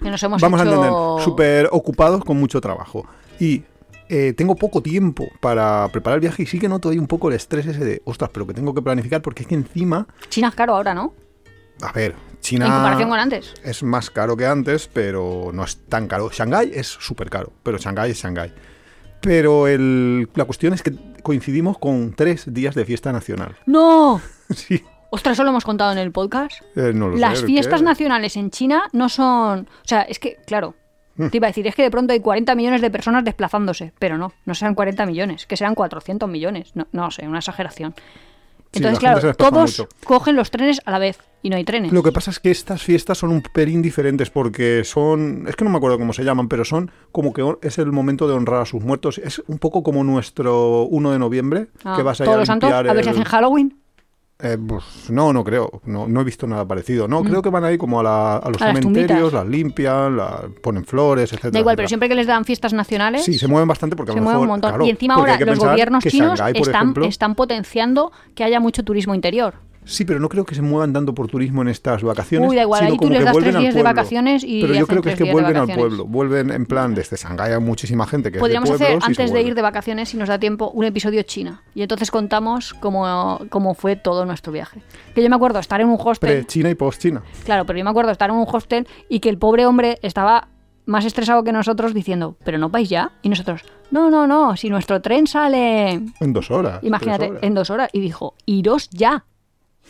[0.00, 0.70] Que nos hemos vamos hecho...
[0.70, 3.06] a entender, súper ocupados con mucho trabajo.
[3.40, 3.64] Y
[4.08, 7.28] eh, tengo poco tiempo para preparar el viaje y sí que noto ahí un poco
[7.28, 10.48] el estrés ese de, ostras, pero que tengo que planificar porque es que encima, China
[10.48, 11.12] es caro ahora, ¿no?
[11.80, 13.54] A ver, China En comparación con antes.
[13.64, 16.30] es más caro que antes, pero no es tan caro.
[16.30, 18.52] Shanghái es súper caro, pero Shanghái es Shanghái.
[19.20, 23.56] Pero el- la cuestión es que coincidimos con tres días de fiesta nacional.
[23.66, 24.20] ¡No!
[24.50, 24.82] sí,
[25.14, 26.62] Ostras, eso lo hemos contado en el podcast.
[26.74, 27.46] eh, no lo sé, Las ¿qué?
[27.46, 29.60] fiestas nacionales en China no son...
[29.60, 30.74] O sea, es que, claro,
[31.14, 31.28] Hmm.
[31.28, 34.16] te iba a decir, es que de pronto hay 40 millones de personas desplazándose, pero
[34.16, 37.94] no, no serán 40 millones, que serán 400 millones, no, no sé, una exageración.
[38.72, 39.88] Entonces, claro, todos mucho.
[40.04, 41.92] cogen los trenes a la vez y no hay trenes.
[41.92, 45.64] Lo que pasa es que estas fiestas son un pelín diferentes porque son, es que
[45.64, 48.62] no me acuerdo cómo se llaman, pero son como que es el momento de honrar
[48.62, 49.18] a sus muertos.
[49.18, 52.46] Es un poco como nuestro 1 de noviembre, Ah, que vas a ir a los
[52.46, 53.81] santos, limpiar a ver si hacen Halloween.
[54.44, 55.80] Eh, pues, no, no creo.
[55.84, 57.06] No, no he visto nada parecido.
[57.06, 58.64] No, creo que van ahí como a, la- a los Mm.
[58.64, 61.52] A cementerios, las limpian, la- ponen flores, etcétera.
[61.52, 64.14] Da igual, pero siempre que les dan fiestas nacionales, Sí, se mueven bastante porque a
[64.14, 64.70] se lo mueven mejor, un montón.
[64.72, 68.82] claro, y encima ahora los gobiernos chinos Shanghái, están, ejemplo- están potenciando que haya mucho
[68.82, 69.54] turismo interior.
[69.84, 72.48] Sí, pero no creo que se muevan tanto por turismo en estas vacaciones.
[72.48, 75.02] Uy, da igual, ahí tú les das tres días de vacaciones y Pero yo creo
[75.02, 76.04] que es que vuelven al pueblo.
[76.04, 79.42] Vuelven en plan, desde Shanghái hay muchísima gente que Podríamos es de hacer, antes de
[79.42, 81.62] ir de vacaciones, si nos da tiempo, un episodio China.
[81.74, 84.82] Y entonces contamos cómo, cómo fue todo nuestro viaje.
[85.14, 86.30] Que yo me acuerdo estar en un hostel.
[86.30, 87.22] Pre-China y post-China.
[87.44, 90.48] Claro, pero yo me acuerdo estar en un hostel y que el pobre hombre estaba
[90.86, 93.12] más estresado que nosotros diciendo, ¿pero no vais ya?
[93.22, 96.80] Y nosotros, no, no, no, si nuestro tren sale, En dos horas.
[96.82, 97.42] imagínate, horas.
[97.42, 97.90] en dos horas.
[97.92, 99.24] Y dijo, iros ya.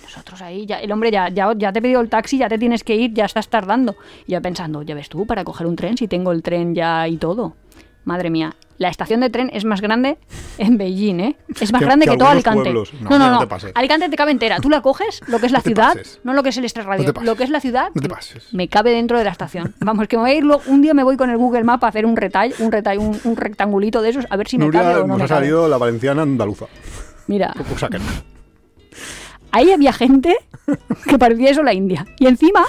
[0.02, 2.58] Nosotros ahí, ya, el hombre ya, ya, ya te he pedido el taxi, ya te
[2.58, 3.96] tienes que ir, ya estás tardando.
[4.26, 7.06] Y yo pensando, ya ves tú, para coger un tren, si tengo el tren ya
[7.08, 7.54] y todo.
[8.04, 10.18] Madre mía, la estación de tren es más grande
[10.58, 11.36] en Beijing, ¿eh?
[11.60, 12.62] Es más Que- grande que que, todo Alicante.
[12.64, 12.92] pueblos.
[13.00, 13.70] No, No, no, no te pases.
[13.76, 14.58] Alicante te cabe entera.
[14.58, 17.04] Tú la coges, lo que es la ciudad, no lo que es el Express Radio,
[17.06, 17.26] te pases.
[17.28, 18.52] lo que es la ciudad, No te pases.
[18.52, 19.72] me cabe dentro de la estación.
[19.78, 21.84] Vamos, que me voy a ir, luego- un día me voy con el Google Map
[21.84, 24.64] a hacer un retall, un retall, un, un rectangulito de esos, a ver si me
[24.64, 25.40] Nuria cabe o no nos me ha cabe.
[25.42, 26.66] salido la valenciana andaluza.
[27.28, 28.04] Mira, O sea que no.
[29.52, 30.36] Ahí había gente
[31.08, 32.06] que parecía eso la India.
[32.18, 32.64] Y encima,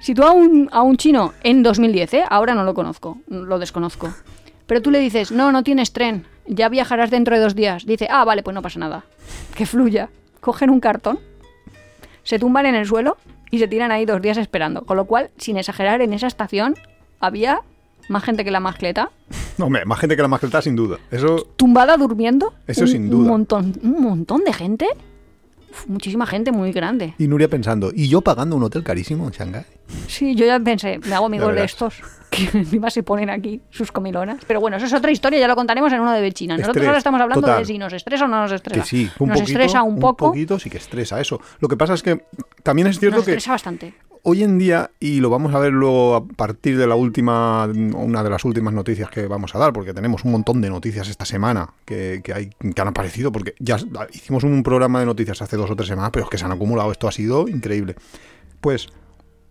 [0.00, 2.24] si tú a un, a un chino en 2010, ¿eh?
[2.28, 4.12] ahora no lo conozco, lo desconozco,
[4.66, 8.06] pero tú le dices, no, no tienes tren, ya viajarás dentro de dos días, dice,
[8.10, 9.04] ah, vale, pues no pasa nada,
[9.54, 10.08] que fluya.
[10.40, 11.18] Cogen un cartón,
[12.22, 13.16] se tumban en el suelo
[13.50, 14.82] y se tiran ahí dos días esperando.
[14.86, 16.76] Con lo cual, sin exagerar, en esa estación
[17.20, 17.60] había
[18.08, 19.10] más gente que la mascleta,
[19.58, 20.96] No, hombre, más gente que la mascleta, sin duda.
[21.10, 22.54] Eso, tumbada durmiendo.
[22.66, 23.22] Eso un- sin duda.
[23.24, 24.86] Un montón, un montón de gente.
[25.86, 27.14] Muchísima gente muy grande.
[27.18, 29.64] y Nuria pensando, ¿y yo pagando un hotel carísimo en Shanghái?
[30.06, 31.94] Sí, yo ya pensé, me hago amigos de estos
[32.30, 34.38] que encima se ponen aquí sus comilonas.
[34.46, 36.54] Pero bueno, eso es otra historia, ya lo contaremos en uno de China.
[36.54, 37.60] Nosotros Estrés, ahora estamos hablando total.
[37.60, 38.80] de si nos estresa o no nos estresa.
[38.82, 39.58] Que sí, un nos poquito.
[39.58, 41.40] estresa un poco, poquito sí que estresa eso.
[41.60, 42.24] Lo que pasa es que
[42.62, 43.94] también es cierto nos que estresa bastante.
[44.22, 48.22] Hoy en día, y lo vamos a ver luego a partir de la última, una
[48.22, 51.24] de las últimas noticias que vamos a dar, porque tenemos un montón de noticias esta
[51.24, 53.78] semana que, que hay, que han aparecido, porque ya
[54.12, 56.52] hicimos un programa de noticias hace dos o tres semanas, pero es que se han
[56.52, 57.96] acumulado, esto ha sido increíble.
[58.60, 58.88] Pues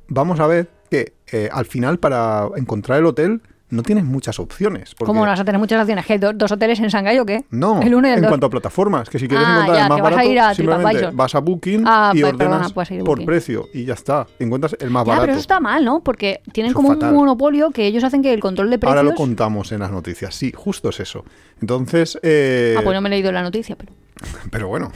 [0.08, 4.95] vamos a ver que eh, al final para encontrar el hotel no tienes muchas opciones.
[4.95, 6.05] porque- ¿Cómo no vas a tener muchas opciones?
[6.05, 6.17] ¿Qué?
[6.17, 7.43] ¿Dos, dos hoteles en Shanghái o qué?
[7.51, 8.29] No, El uno y el en dos.
[8.29, 10.32] cuanto a plataformas, que si quieres Ah, encontrar ya, el más que vas a barato,
[10.32, 11.15] ir a simplemente TripAdvisor.
[11.15, 13.25] vas a Booking Ah, y pe- ordenas perdona, ir por Booking.
[13.25, 14.27] precio y ya está.
[14.39, 15.21] Encuentras el más Ya, barato.
[15.23, 16.03] pero eso está mal, ¿no?
[16.03, 17.10] Porque tienen Eso como fatal.
[17.12, 18.97] un monopolio que ellos hacen que el control de precios...
[18.97, 20.34] Ahora lo contamos en las noticias.
[20.36, 21.23] Sí, justo es eso.
[21.62, 23.93] Entonces, eh, Ah, pues no me he leído la noticia, pero...
[24.51, 24.91] pero bueno,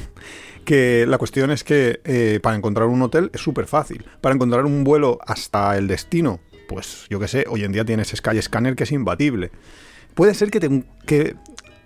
[0.65, 4.05] que la cuestión es que eh, para encontrar un hotel es súper fácil.
[4.21, 8.10] Para encontrar un vuelo hasta el destino, pues yo qué sé, hoy en día tienes
[8.10, 9.52] Skyscanner que es imbatible.
[10.13, 11.36] Puede ser que, te, que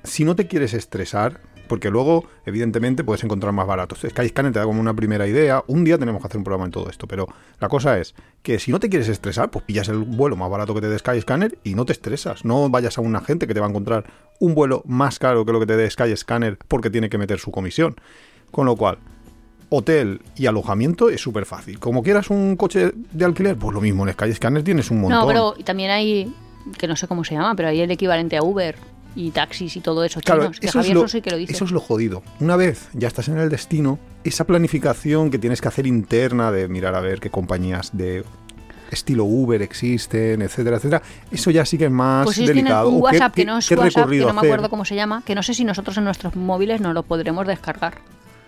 [0.04, 4.00] si no te quieres estresar, porque luego, evidentemente, puedes encontrar más baratos.
[4.00, 5.64] Skyscanner te da como una primera idea.
[5.68, 7.28] Un día tenemos que hacer un programa en todo esto, pero
[7.60, 10.74] la cosa es que si no te quieres estresar, pues pillas el vuelo más barato
[10.74, 12.46] que te dé Skyscanner y no te estresas.
[12.46, 14.06] No vayas a un agente que te va a encontrar
[14.40, 17.52] un vuelo más caro que lo que te dé Skyscanner porque tiene que meter su
[17.52, 17.96] comisión.
[18.52, 19.00] Con lo cual,
[19.70, 21.80] hotel y alojamiento es súper fácil.
[21.80, 25.20] Como quieras un coche de alquiler, pues lo mismo, en Skyscanner tienes un montón.
[25.20, 26.34] No, pero también hay,
[26.78, 28.76] que no sé cómo se llama, pero hay el equivalente a Uber
[29.16, 31.52] y taxis y todo eso Claro, chinos, que eso es, lo, que lo dice.
[31.54, 32.22] eso es lo jodido.
[32.40, 36.68] Una vez ya estás en el destino, esa planificación que tienes que hacer interna de
[36.68, 38.24] mirar a ver qué compañías de
[38.92, 41.02] estilo Uber existen, etcétera, etcétera,
[41.32, 42.88] eso ya sí que es más Pues ellos delicado.
[42.90, 44.50] un WhatsApp qué- que no es WhatsApp, que no me hacer.
[44.52, 47.46] acuerdo cómo se llama, que no sé si nosotros en nuestros móviles no lo podremos
[47.48, 47.96] descargar.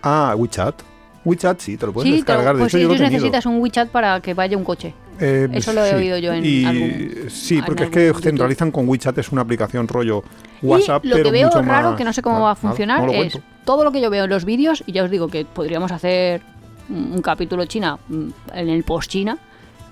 [0.02, 0.82] Ah, WeChat.
[1.24, 2.54] WeChat sí, te lo puedes sí, te descargar.
[2.56, 3.10] De pues yo he ellos tenido.
[3.12, 4.94] necesitas un WeChat para que vaya un coche.
[5.20, 8.22] Eh, Eso lo he oído yo en y, algún- Sí, porque es que YouTube.
[8.22, 10.22] centralizan con WeChat, es una aplicación rollo
[10.62, 12.54] WhatsApp, y lo pero que veo mucho raro, más- que no sé cómo va a
[12.54, 15.44] funcionar, es todo lo que yo veo en los vídeos, y ya os digo que
[15.44, 16.40] podríamos hacer
[16.88, 19.36] un capítulo China mm, en el post-China,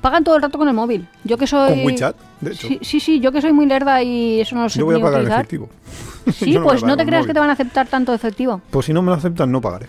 [0.00, 1.06] pagan todo el rato con el móvil.
[1.24, 1.70] Yo que soy...
[1.74, 2.66] Con WeChat, de hecho.
[2.68, 4.98] Sí, sí, sí, yo que soy muy lerda y eso no lo sé yo voy
[4.98, 5.68] a pagar en efectivo.
[6.32, 7.26] Sí, Yo no pues no te creas móvil.
[7.28, 8.60] que te van a aceptar tanto efectivo.
[8.70, 9.86] Pues si no me lo aceptan, no pagaré.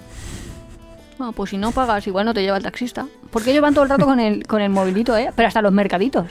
[1.20, 3.06] No, pues si no pagas, igual no te lleva el taxista.
[3.30, 5.32] Porque ellos van todo el rato con el, con el movilito, ¿eh?
[5.36, 6.28] Pero hasta los mercaditos.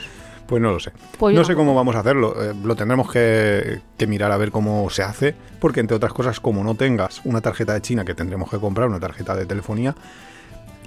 [0.47, 0.91] Pues no lo sé.
[1.19, 2.33] Pues no sé cómo vamos a hacerlo.
[2.41, 5.35] eh, lo tendremos que, que mirar a ver cómo se hace.
[5.59, 8.87] Porque, entre otras cosas, como no tengas una tarjeta de China que tendremos que comprar,
[8.87, 9.93] una tarjeta de telefonía,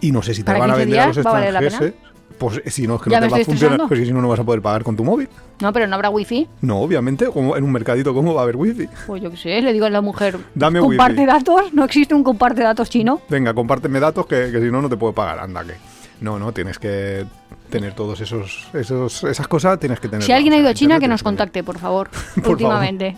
[0.01, 1.95] y no sé si te ¿Para van a 15 vender a los extranjeros,
[2.33, 4.29] pues eh, si no es que no te va a funcionar, pues si no, no
[4.29, 5.29] vas a poder pagar con tu móvil.
[5.61, 6.49] No, pero no habrá wifi.
[6.61, 8.89] No, obviamente, como en un mercadito, ¿cómo va a haber wifi?
[9.07, 11.27] Pues yo qué sé, le digo a la mujer, Dame comparte wifi.
[11.27, 13.21] datos, no existe un comparte datos chino.
[13.29, 15.39] Venga, compárteme datos que, que si no, no te puedo pagar.
[15.41, 15.75] Anda, que.
[16.21, 17.25] No, no, tienes que
[17.69, 20.23] tener todos esos, esos esas cosas, tienes que tener.
[20.23, 22.51] Si alguien ha ido a China, que nos contacte, por favor, favor.
[22.51, 23.17] últimamente.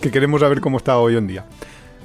[0.00, 1.44] Que queremos saber cómo está hoy en día.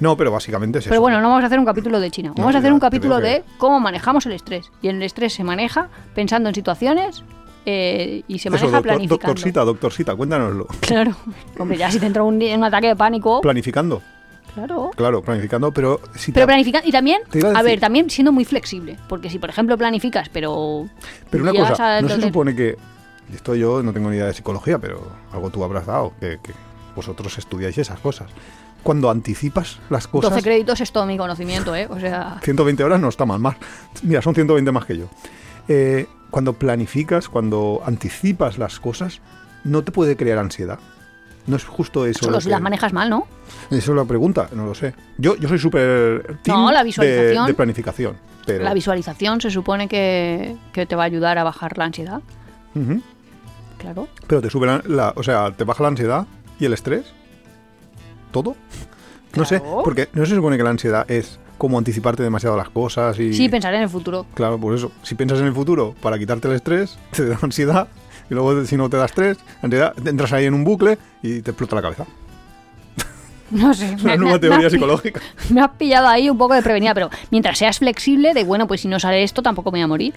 [0.00, 0.90] No, pero básicamente es eso.
[0.90, 2.32] Pero bueno, no vamos a hacer un capítulo de China.
[2.36, 4.70] Vamos No, a hacer un capítulo que- de cómo manejamos el estrés.
[4.82, 7.22] Y el estrés se maneja pensando en situaciones
[7.66, 9.26] eh, y se Eso, maneja doctor, planificando.
[9.26, 10.66] doctorcita, doctorcita, cuéntanoslo.
[10.80, 11.16] Claro.
[11.58, 13.40] Hombre, ya si te entra un, un ataque de pánico.
[13.40, 14.00] Planificando,
[14.54, 14.90] Claro.
[14.96, 17.20] claro, planificando, pero si Pero planificando, y también,
[17.54, 18.96] a ver, también siendo muy flexible.
[19.08, 20.86] Porque si, por ejemplo, planificas, pero.
[21.30, 22.76] Pero una cosa, no se supone que.
[23.34, 26.52] Esto yo no tengo ni idea de psicología, pero algo tú habrás dado, que, que
[26.96, 28.30] vosotros estudiáis esas cosas.
[28.82, 30.30] Cuando anticipas las cosas.
[30.30, 31.86] 12 créditos es todo mi conocimiento, ¿eh?
[31.90, 32.38] O sea.
[32.42, 33.56] 120 horas no está mal, más.
[34.02, 35.06] Mira, son 120 más que yo.
[35.68, 39.20] Eh, cuando planificas, cuando anticipas las cosas,
[39.64, 40.78] no te puede crear ansiedad.
[41.46, 42.20] No es justo eso.
[42.20, 43.26] Solo lo si las manejas mal, ¿no?
[43.70, 44.94] Eso es la pregunta, no lo sé.
[45.16, 47.46] Yo, yo soy súper No, la visualización.
[47.46, 48.16] De, planificación.
[48.44, 52.20] Pero, La visualización se supone que, que te va a ayudar a bajar la ansiedad.
[53.78, 54.08] Claro.
[54.26, 56.26] Pero te sube la, la- O sea, te baja la ansiedad
[56.58, 57.06] y el estrés.
[58.30, 58.56] ¿Todo?
[59.36, 63.18] No sé, porque no se supone que la ansiedad es como anticiparte demasiado las cosas
[63.18, 63.32] y...
[63.34, 64.26] Sí, pensar en el futuro.
[64.34, 64.92] Claro, por eso.
[65.02, 67.88] Si piensas en el futuro para quitarte el estrés, te da ansiedad.
[68.30, 71.50] Y luego, si no te da estrés, ansiedad, entras ahí en un bucle y te
[71.50, 72.04] explota la cabeza.
[73.50, 73.94] No sé.
[74.02, 75.20] Una me- nueva me- teoría me psicológica.
[75.50, 78.82] Me has pillado ahí un poco de prevenida, pero mientras seas flexible, de bueno, pues
[78.82, 80.14] si no sale esto, tampoco me voy a morir.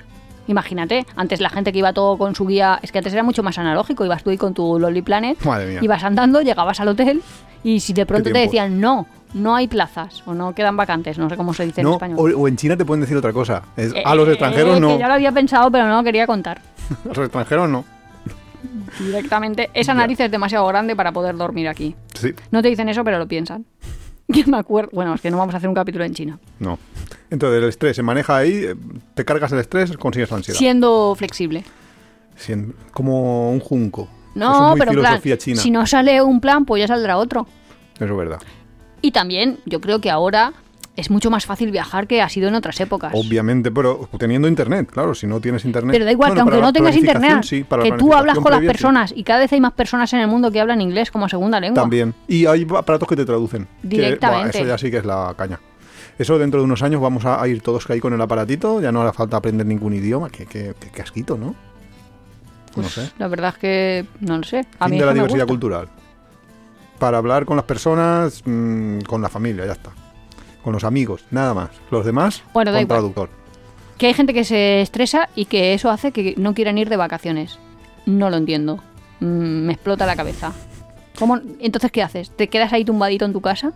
[0.48, 3.44] Imagínate, antes la gente que iba todo con su guía, es que antes era mucho
[3.44, 5.80] más analógico, ibas tú ahí con tu Lolly Planet, Madre mía.
[5.82, 7.22] ibas andando, llegabas al hotel
[7.64, 8.48] y si de pronto te tiempos.
[8.52, 11.88] decían no, no hay plazas o no quedan vacantes, no sé cómo se dice en
[11.90, 12.18] español.
[12.20, 13.62] o, o en China te pueden decir otra cosa.
[13.78, 14.88] Es, a Eh, los extranjeros eh, no.
[14.90, 16.60] Que ya lo había pensado, pero no lo quería contar.
[16.60, 17.86] A los extranjeros no.
[19.00, 21.96] Directamente, esa nariz es demasiado grande para poder dormir aquí.
[22.14, 23.66] Sí, No te dicen eso, pero lo piensan.
[24.28, 24.90] Yo me acuerdo.
[24.94, 26.40] Bueno, es que no vamos a hacer un capítulo en China.
[26.60, 26.78] no.
[27.32, 28.76] Entonces el estrés se maneja ahí, eh,
[29.16, 30.58] te cargas el estrés, consigues la ansiedad.
[30.60, 31.64] Siendo flexible.
[32.38, 34.08] Sien- como un junco.
[34.36, 35.62] No, es muy pero plan, china.
[35.62, 37.48] si no sale un plan, pues ya saldrá otro.
[37.96, 38.40] Eso es verdad.
[39.02, 40.54] Y también, yo creo que ahora
[40.96, 43.14] es mucho más fácil viajar que ha sido en otras épocas.
[43.16, 45.94] Obviamente, pero teniendo internet, claro, si no tienes internet.
[45.94, 48.62] Pero da igual, Bueno, que aunque no tengas internet, sí, que tú hablas con las
[48.62, 51.60] personas y cada vez hay más personas en el mundo que hablan inglés como segunda
[51.60, 51.82] lengua.
[51.82, 52.14] También.
[52.28, 53.68] Y hay aparatos que te traducen.
[53.82, 54.58] que, Directamente.
[54.58, 55.60] eso ya sí que es la caña.
[56.22, 59.02] Eso dentro de unos años vamos a, ir todos ahí con el aparatito, ya no
[59.02, 60.30] hará falta aprender ningún idioma.
[60.30, 61.56] Qué, qué, qué casquito, ¿no?
[62.76, 63.12] Pues, no sé.
[63.18, 64.60] La verdad es que no lo sé.
[64.78, 65.90] A Fin mí de la diversidad cultural.
[67.00, 69.90] Para hablar con las personas, mm, con la familia, ya está.
[70.64, 71.72] Con los amigos, nada más.
[71.90, 73.30] Los demás, Bueno, con traductor.
[73.98, 76.98] Que hay gente que se estresa y que eso hace que no quieran ir de
[76.98, 77.58] vacaciones.
[78.06, 78.78] No lo entiendo.
[79.22, 80.54] Mm, me explota la cabeza.
[81.18, 81.40] ¿Cómo?
[81.60, 82.30] Entonces, ¿qué haces?
[82.30, 83.74] ¿Te quedas ahí tumbadito en tu casa?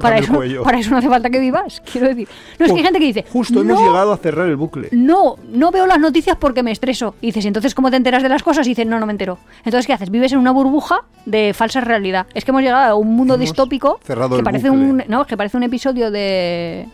[0.00, 0.62] Para el eso, cuello.
[0.62, 2.28] para eso no hace falta que vivas, quiero decir.
[2.58, 4.88] No, es que hay gente que dice, Justo hemos "No, llegado a cerrar el bucle.
[4.92, 7.14] No, no veo las noticias porque me estreso.
[7.22, 8.66] Y dices, entonces, ¿cómo te enteras de las cosas?
[8.66, 9.38] Y dices, no, no me entero.
[9.64, 10.10] Entonces, ¿qué haces?
[10.10, 12.26] Vives en una burbuja de falsa realidad.
[12.34, 14.84] Es que hemos llegado a un mundo Hemos distópico cerrado que el parece bucle.
[14.84, 16.86] un, no, que parece un episodio de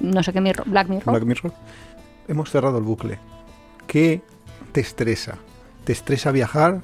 [0.00, 1.12] no sé qué Mirror, Black Mirror.
[1.14, 1.52] Black Mirror.
[2.28, 3.18] Hemos cerrado el bucle.
[3.86, 4.22] ¿Qué
[4.72, 5.36] te estresa?
[5.84, 6.80] ¿Te estresa viajar?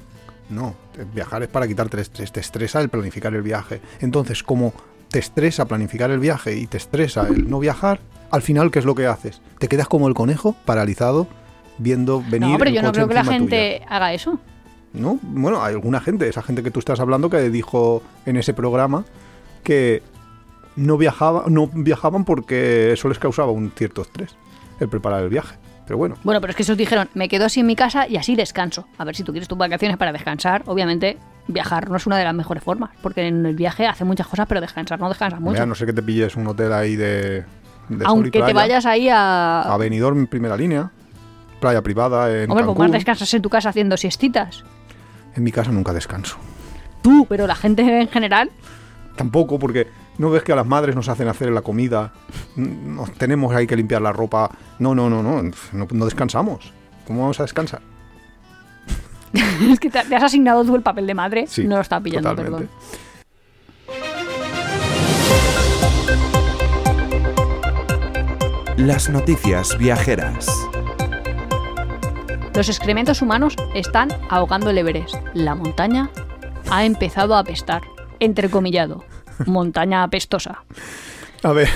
[0.49, 2.31] No, te- viajar es para quitarte el estrés.
[2.31, 3.81] Te estresa el planificar el viaje.
[4.01, 4.73] Entonces, como
[5.09, 7.99] te estresa planificar el viaje y te estresa el no viajar,
[8.31, 9.41] al final, ¿qué es lo que haces?
[9.59, 11.27] Te quedas como el conejo, paralizado,
[11.77, 14.39] viendo venir no, pero el yo no coche creo que la gente haga eso.
[14.93, 15.19] ¿No?
[15.21, 19.05] Bueno, hay alguna gente, esa gente que tú estás hablando que dijo en ese programa
[19.63, 20.01] que
[20.75, 24.35] no viajaba, no viajaban porque eso les causaba un cierto estrés,
[24.79, 25.57] el preparar el viaje.
[25.89, 28.17] Pero bueno, Bueno, pero es que esos dijeron, me quedo así en mi casa y
[28.17, 28.87] así descanso.
[28.99, 32.25] A ver, si tú quieres tus vacaciones para descansar, obviamente viajar no es una de
[32.25, 35.53] las mejores formas, porque en el viaje hace muchas cosas, pero descansar no descansas mucho.
[35.53, 37.43] Mira, no sé que te pilles un hotel ahí de,
[38.05, 39.61] Aunque te vayas ahí a...
[39.61, 40.91] a Benidorm en primera línea,
[41.59, 42.85] playa privada en Hombre, pues Cancún.
[42.85, 44.63] más descansas en tu casa haciendo siestitas.
[45.35, 46.37] En mi casa nunca descanso.
[47.01, 48.51] Tú, pero la gente en general...
[49.15, 49.87] Tampoco, porque
[50.19, 52.11] no ves que a las madres nos hacen hacer la comida,
[52.55, 54.51] nos tenemos ahí que limpiar la ropa.
[54.77, 56.73] No, no, no, no, no, no descansamos.
[57.07, 57.81] ¿Cómo vamos a descansar?
[59.33, 61.47] es que te, te has asignado tú el papel de madre.
[61.47, 62.67] Sí, no lo estaba pillando, totalmente.
[62.67, 62.99] perdón.
[68.75, 70.47] Las noticias viajeras.
[72.53, 75.15] Los excrementos humanos están ahogando el Everest.
[75.33, 76.09] La montaña
[76.69, 77.83] ha empezado a apestar.
[78.19, 79.05] Entrecomillado.
[79.45, 80.63] Montaña apestosa.
[81.43, 81.69] A ver,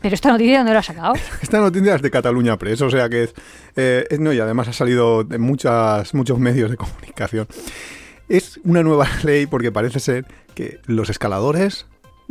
[0.00, 1.14] Pero esta noticia, ¿de dónde la has sacado?
[1.42, 3.34] esta noticia es de Cataluña Press, o sea que es,
[3.76, 7.46] eh, no, y además ha salido en muchas, muchos medios de comunicación.
[8.28, 11.86] Es una nueva ley porque parece ser que los escaladores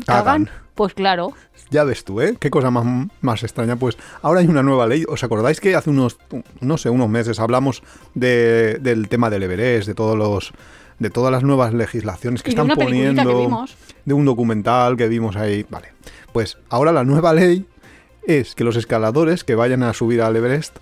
[0.05, 0.49] cagan.
[0.75, 1.31] Pues claro.
[1.71, 2.35] Ya ves tú, ¿eh?
[2.39, 3.77] Qué cosa más, más extraña.
[3.77, 5.05] Pues ahora hay una nueva ley.
[5.07, 6.17] ¿Os acordáis que hace unos,
[6.59, 7.81] no sé, unos meses hablamos
[8.13, 10.51] de- del tema del Everest, de todos los,
[10.99, 13.75] de todas las nuevas legislaciones que Y de están una poniendo, que vimos.
[14.05, 15.65] de un documental que vimos ahí.
[15.69, 15.89] Vale.
[16.31, 17.65] Pues ahora la nueva ley
[18.27, 20.77] es que los escaladores que vayan a subir al Everest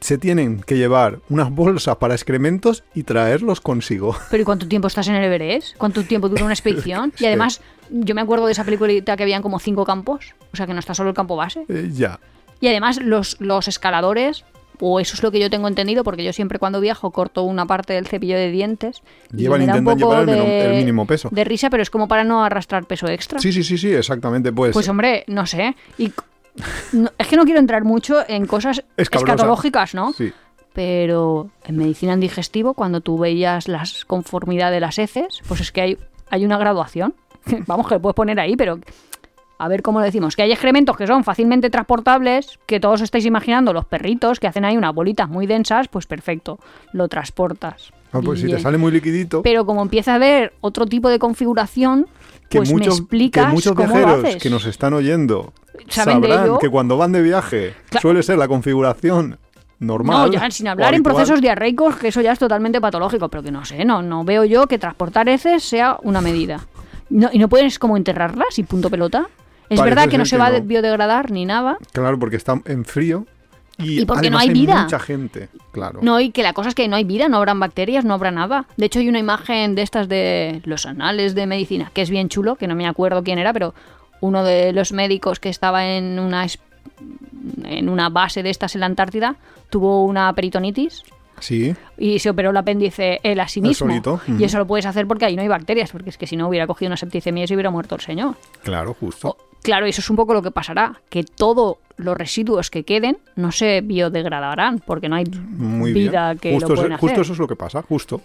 [0.00, 4.14] se tienen que llevar unas bolsas para excrementos y traerlos consigo.
[4.30, 5.76] Pero ¿y cuánto tiempo estás en el Everest?
[5.78, 7.12] ¿Cuánto tiempo dura una expedición?
[7.18, 10.34] Y además, yo me acuerdo de esa peliculita que habían como cinco campos.
[10.52, 11.64] O sea, que no está solo el campo base.
[11.68, 12.20] Eh, ya.
[12.60, 14.44] Y además, los, los escaladores,
[14.80, 17.66] o eso es lo que yo tengo entendido, porque yo siempre cuando viajo corto una
[17.66, 19.02] parte del cepillo de dientes.
[19.34, 21.28] Llevan, me da un intentan poco llevar el, de, el mínimo peso.
[21.32, 23.38] de risa, pero es como para no arrastrar peso extra.
[23.38, 24.52] Sí, sí, sí, sí, exactamente.
[24.52, 25.74] Pues, Pues hombre, no sé.
[25.98, 26.12] Y
[26.92, 29.32] no- es que no quiero entrar mucho en cosas Escabrosa.
[29.34, 30.12] escatológicas, ¿no?
[30.12, 30.32] sí.
[30.72, 35.72] Pero en medicina en digestivo, cuando tú veías la conformidad de las heces, pues es
[35.72, 37.14] que hay, hay una graduación.
[37.66, 38.78] Vamos, que lo puedes poner ahí, pero
[39.58, 40.36] a ver cómo lo decimos.
[40.36, 44.64] Que hay excrementos que son fácilmente transportables, que todos estáis imaginando, los perritos que hacen
[44.64, 46.58] ahí unas bolitas muy densas, pues perfecto,
[46.92, 47.92] lo transportas.
[48.12, 51.18] Ah, pues si te sale muy liquidito, Pero como empieza a haber otro tipo de
[51.18, 52.06] configuración,
[52.48, 54.42] que, pues muchos, me explicas que muchos cómo lo viajeros haces.
[54.42, 55.52] que nos están oyendo
[55.88, 59.38] ¿Saben sabrán que cuando van de viaje suele ser la configuración
[59.78, 60.30] normal.
[60.30, 63.50] No, ya sin hablar en procesos diarreicos, que eso ya es totalmente patológico, pero que
[63.50, 66.66] no sé, no, no veo yo que transportar heces sea una medida.
[67.10, 69.28] No, ¿Y no puedes como enterrarlas y punto pelota?
[69.68, 70.60] Es Parece verdad que no se que va a no.
[70.62, 71.76] biodegradar ni nada.
[71.92, 73.26] Claro, porque está en frío
[73.78, 74.82] y, Y porque no hay vida.
[74.82, 75.98] mucha gente, claro.
[76.02, 78.30] No, y que la cosa es que no hay vida, no habrán bacterias, no habrá
[78.30, 78.66] nada.
[78.76, 82.28] De hecho, hay una imagen de estas de los anales de medicina, que es bien
[82.28, 83.74] chulo, que no me acuerdo quién era, pero
[84.20, 86.46] uno de los médicos que estaba en una,
[87.64, 89.36] en una base de estas en la Antártida
[89.68, 91.02] tuvo una peritonitis
[91.40, 93.74] Sí, y se operó el apéndice él a sí mismo.
[93.88, 94.20] solito.
[94.38, 96.48] Y eso lo puedes hacer porque ahí no hay bacterias, porque es que si no
[96.48, 98.36] hubiera cogido una septicemia y se hubiera muerto el señor.
[98.62, 99.36] claro, justo.
[99.62, 103.18] Claro, y eso es un poco lo que pasará, que todos los residuos que queden
[103.34, 105.24] no se biodegradarán, porque no hay
[105.56, 106.38] Muy vida bien.
[106.38, 107.20] que justo, lo pueden justo hacer.
[107.22, 108.20] eso es lo que pasa, justo.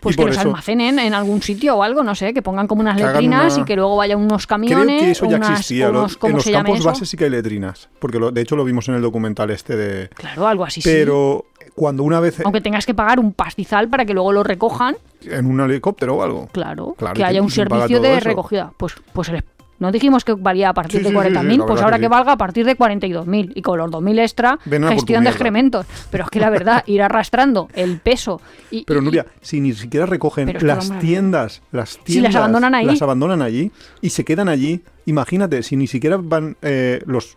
[0.00, 2.66] Pues Y que los eso- almacenen en algún sitio o algo, no sé, que pongan
[2.66, 5.02] como unas Que letrinas una- y que luego vayan unos Creo camiones.
[5.02, 5.90] que eso ya unas- existía.
[5.90, 6.88] unos- ¿cómo en los campos eso?
[6.88, 7.88] bases sí que hay letrinas.
[7.98, 10.08] Porque lo- de hecho lo vimos en el documental este de...
[10.08, 10.80] Claro, algo así.
[10.80, 10.88] sí.
[10.88, 14.96] Pero cuando una vez Aunque tengas que pagar un pastizal para que luego lo recojan,
[15.22, 16.48] en un helicóptero o algo.
[16.52, 18.24] claro, Claro, que haya un servicio de eso.
[18.28, 18.72] recogida.
[18.78, 19.44] Pues, pues el-
[19.80, 22.06] no dijimos que valía a partir Sí, de sí, sí, 40.000, sí, pues ahora que
[22.08, 23.52] valga a partir de 42.000.
[23.56, 25.86] Y con los 2.000 extra, gestión de excrementos.
[26.10, 28.40] Pero es que la verdad, ir arrastrando el peso
[28.70, 32.74] y, Pero y- Nuria, si ni siquiera recogen las tiendas, las tiendas Si las abandonan
[32.74, 32.86] ahí.
[32.86, 37.36] las abandonan allí y se quedan allí, imagínate, si ni siquiera van eh, los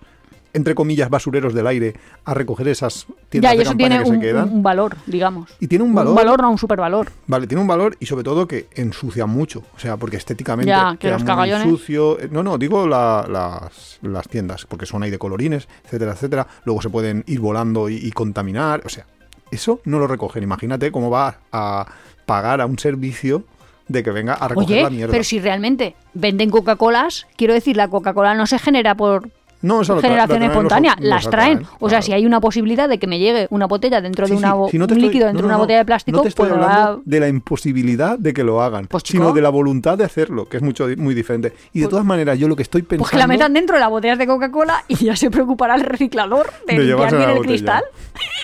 [0.54, 4.10] entre comillas, basureros del aire a recoger esas tiendas Ya, y de eso tiene que
[4.10, 4.50] un, se quedan.
[4.54, 5.50] un valor, digamos.
[5.60, 6.12] y tiene un valor.
[6.12, 7.12] Un valor, no un supervalor.
[7.28, 9.64] Vale, tiene un valor y sobre todo que ensucia mucho.
[9.76, 12.20] O sea, porque estéticamente Ya, que los muy sucio.
[12.20, 16.47] Eh, No, no, digo la- las, las tiendas, porque son ahí de colorines, etcétera, etcétera.
[16.66, 18.82] Luego se pueden ir volando y, y contaminar.
[18.86, 19.06] O sea,
[19.51, 20.43] eso no lo recogen.
[20.43, 21.86] Imagínate cómo va a
[22.26, 23.43] pagar a un servicio
[23.88, 25.12] de que venga a recoger Oye, la mierda.
[25.12, 29.30] pero si realmente venden Coca-Colas, quiero decir, la Coca-Cola no se genera por
[29.64, 31.66] no, tra- generación espontánea, los las traen.
[31.80, 34.38] O sea, si hay una posibilidad de que me llegue una botella dentro Sí, de
[34.38, 36.49] una, si no un líquido dentro no, de una botella de plástico, No te estoy
[36.49, 40.03] pues hablando de la imposibilidad de que lo hagan, Pues, sino de la voluntad de
[40.03, 41.53] hacerlo, que es mucho muy diferente.
[41.74, 43.03] Y de Pues- todas maneras, yo lo que estoy pensando.
[43.03, 45.82] Pues que la metan dentro de las botellas de Coca-Cola y ya se preocupará el
[45.82, 47.84] reciclador de, De limpiar bien el cristal.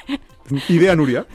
[0.70, 1.26] Idea Nuria.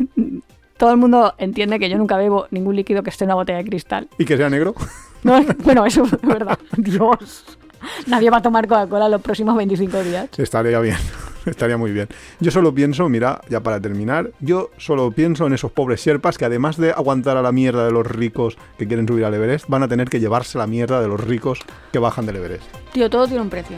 [0.77, 3.59] Todo el mundo entiende que yo nunca bebo ningún líquido que esté en una botella
[3.59, 4.09] de cristal.
[4.19, 4.75] Y que sea negro.
[5.23, 6.59] No, bueno, eso es verdad.
[6.77, 7.45] Dios.
[8.07, 10.29] Nadie va a tomar Coca-Cola los próximos 25 días.
[10.39, 10.97] Estaría bien.
[11.47, 12.09] Estaría muy bien.
[12.41, 16.47] Yo solo pienso, mira, ya para terminar, yo solo pienso en esos pobres sherpas que
[16.47, 19.83] además de aguantar a la mierda de los ricos que quieren subir al Everest, van
[19.83, 21.61] a tener que llevarse la mierda de los ricos
[21.93, 22.65] que bajan del Everest.
[22.93, 23.77] Tío, todo tiene un precio.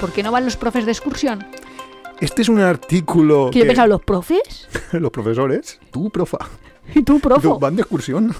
[0.00, 1.46] ¿Por qué no van los profes de excursión?
[2.20, 4.68] Este es un artículo yo que pensaba, ¿los profes?
[4.92, 6.38] los profesores, tú, profa,
[6.94, 7.58] ¿Y tú, profo?
[7.58, 8.34] van de excursión.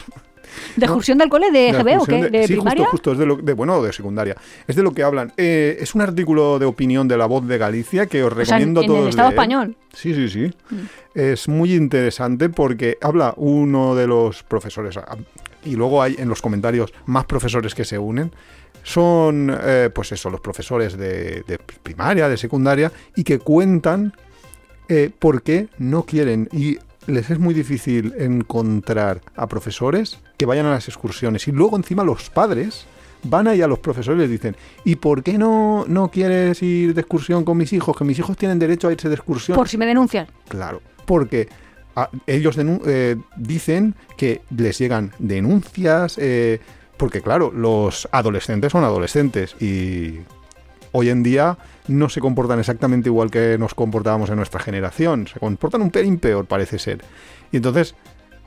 [0.77, 1.51] ¿De excursión del cole?
[1.51, 2.31] ¿De GB o qué?
[2.31, 2.85] ¿De, sí, primaria?
[2.85, 4.37] justo, justo, es de, lo, de bueno, de secundaria.
[4.67, 5.33] Es de lo que hablan.
[5.37, 8.59] Eh, es un artículo de opinión de La Voz de Galicia que os O sea,
[8.59, 9.39] en, recomiendo a en todos el Estado leer.
[9.39, 9.77] español.
[9.93, 10.51] Sí, sí, sí.
[11.15, 15.17] Es muy interesante porque habla uno de los profesores ah,
[15.65, 18.33] y luego hay en los comentarios más profesores que se unen.
[18.83, 24.13] Son, eh, pues eso, los profesores de, de primaria, de secundaria y que cuentan
[24.89, 30.67] eh, por qué no quieren y les es muy difícil encontrar a profesores que vayan
[30.67, 32.87] a las excursiones y luego encima los padres
[33.25, 36.95] van ahí a los profesores y les dicen ¿y por qué no, no quieres ir
[36.95, 37.97] de excursión con mis hijos?
[37.97, 39.57] Que mis hijos tienen derecho a irse de excursión.
[39.57, 40.27] Por si me denuncian.
[40.49, 41.49] Claro, porque
[41.97, 46.61] ah, ellos eh, dicen que les llegan denuncias, eh,
[46.97, 50.21] porque claro, los adolescentes son adolescentes y
[50.93, 55.39] hoy en día no se comportan exactamente igual que nos comportábamos en nuestra generación, se
[55.41, 57.03] comportan un pelín peor parece ser.
[57.51, 57.95] Y entonces,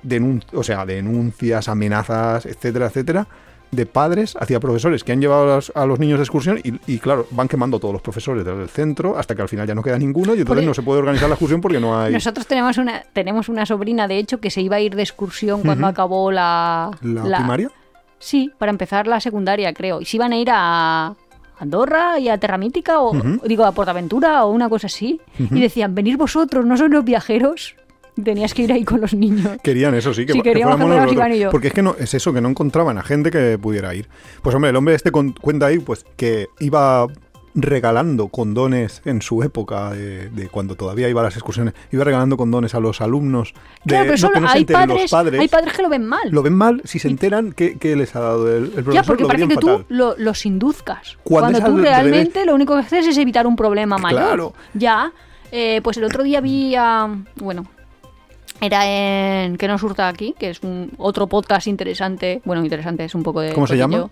[0.03, 3.27] denun- o sea, denuncias, amenazas, etcétera, etcétera,
[3.71, 6.73] de padres hacia profesores que han llevado a los, a los niños de excursión y,
[6.87, 9.83] y, claro, van quemando todos los profesores del centro hasta que al final ya no
[9.83, 12.47] queda ninguno y entonces Porque- no se puede organizar la excursión porque no hay Nosotros
[12.47, 15.87] tenemos una, tenemos una sobrina, de hecho, que se iba a ir de excursión cuando
[15.87, 16.91] acabó la...
[17.01, 17.69] la, primaria.
[18.17, 19.99] Sí, para empezar la secundaria, creo.
[19.99, 21.13] Y se iban a ir a
[21.57, 23.13] Andorra y a Terra Mítica, o
[23.45, 25.19] digo, a Portaventura o una cosa así.
[25.39, 27.75] Y decían, venir vosotros, no son los viajeros.
[28.21, 29.57] Tenías que ir ahí con los niños.
[29.61, 31.49] Querían eso, sí, que, Sí, que queríamos fuéramos y yo.
[31.51, 34.07] Porque es que no, es eso, que no encontraban a gente que pudiera ir.
[34.41, 37.07] Pues hombre, el hombre este con- cuenta ahí pues que iba
[37.55, 42.35] regalando condones en su época de, de cuando todavía iba a las excursiones, iba regalando
[42.37, 43.53] condones a los alumnos.
[43.85, 45.39] De, Claro, pero no, hay, padres, los padres.
[45.41, 46.29] hay padres que lo ven mal.
[46.29, 48.93] Lo ven mal si se enteran que, que les ha dado el, el profesor.
[48.93, 51.17] ya, porque lo parece que tú lo- los induzcas.
[51.23, 54.21] Cuando tú al realmente lo único que haces es evitar un problema mayor.
[54.21, 54.53] Claro.
[54.73, 55.13] Ya,
[55.51, 57.07] eh, pues el otro día vi a...
[57.37, 57.65] Bueno,
[58.61, 62.41] era en Que no surta aquí, que es un otro podcast interesante.
[62.45, 63.53] Bueno, interesante, es un poco de...
[63.53, 64.09] ¿Cómo se llama?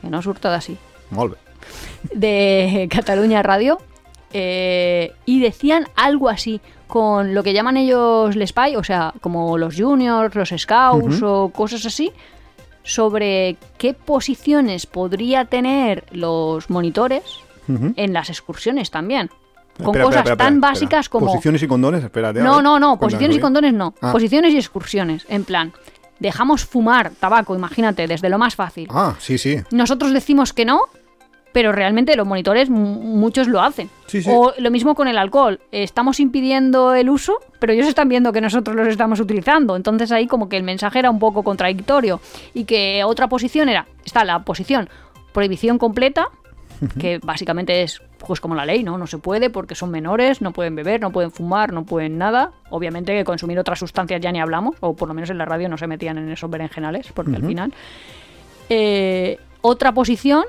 [0.00, 0.78] Que no surta de así.
[1.10, 1.38] Molt bé.
[2.12, 3.78] de Cataluña Radio
[4.32, 9.58] eh, y decían algo así con lo que llaman ellos el spy, o sea, como
[9.58, 12.12] los juniors, los scouts o cosas así,
[12.82, 17.22] sobre qué posiciones podría tener los monitores
[17.68, 19.28] en las excursiones también.
[19.76, 21.26] Con Espera, cosas espera, espera, tan básicas como...
[21.26, 22.40] Posiciones y condones, espérate.
[22.40, 23.92] No, no, no, posiciones y condones no.
[24.00, 24.12] Ah.
[24.12, 25.26] Posiciones y excursiones.
[25.28, 25.72] En plan,
[26.18, 28.88] dejamos fumar tabaco, imagínate, desde lo más fácil.
[28.90, 29.58] Ah, sí, sí.
[29.70, 30.80] Nosotros decimos que no,
[31.52, 33.88] pero realmente los monitores mu- muchos lo hacen.
[34.06, 34.30] Sí, sí.
[34.32, 35.58] O lo mismo con el alcohol.
[35.72, 39.74] Estamos impidiendo el uso, pero ellos están viendo que nosotros los estamos utilizando.
[39.74, 42.20] Entonces ahí como que el mensaje era un poco contradictorio.
[42.52, 44.88] Y que otra posición era, está la posición
[45.32, 46.28] prohibición completa,
[46.98, 48.98] que básicamente es pues como la ley, ¿no?
[48.98, 52.52] No se puede porque son menores, no pueden beber, no pueden fumar, no pueden nada.
[52.70, 55.68] Obviamente que consumir otras sustancias ya ni hablamos, o por lo menos en la radio
[55.68, 57.72] no se metían en esos berenjenales, porque al final
[58.68, 60.44] eh, otra posición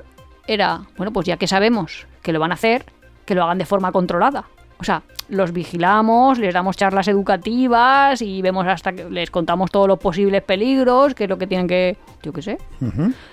[0.47, 2.85] era, bueno, pues ya que sabemos que lo van a hacer,
[3.25, 4.45] que lo hagan de forma controlada.
[4.79, 9.87] O sea, los vigilamos, les damos charlas educativas y vemos hasta que les contamos todos
[9.87, 12.57] los posibles peligros, que es lo que tienen que, yo qué sé.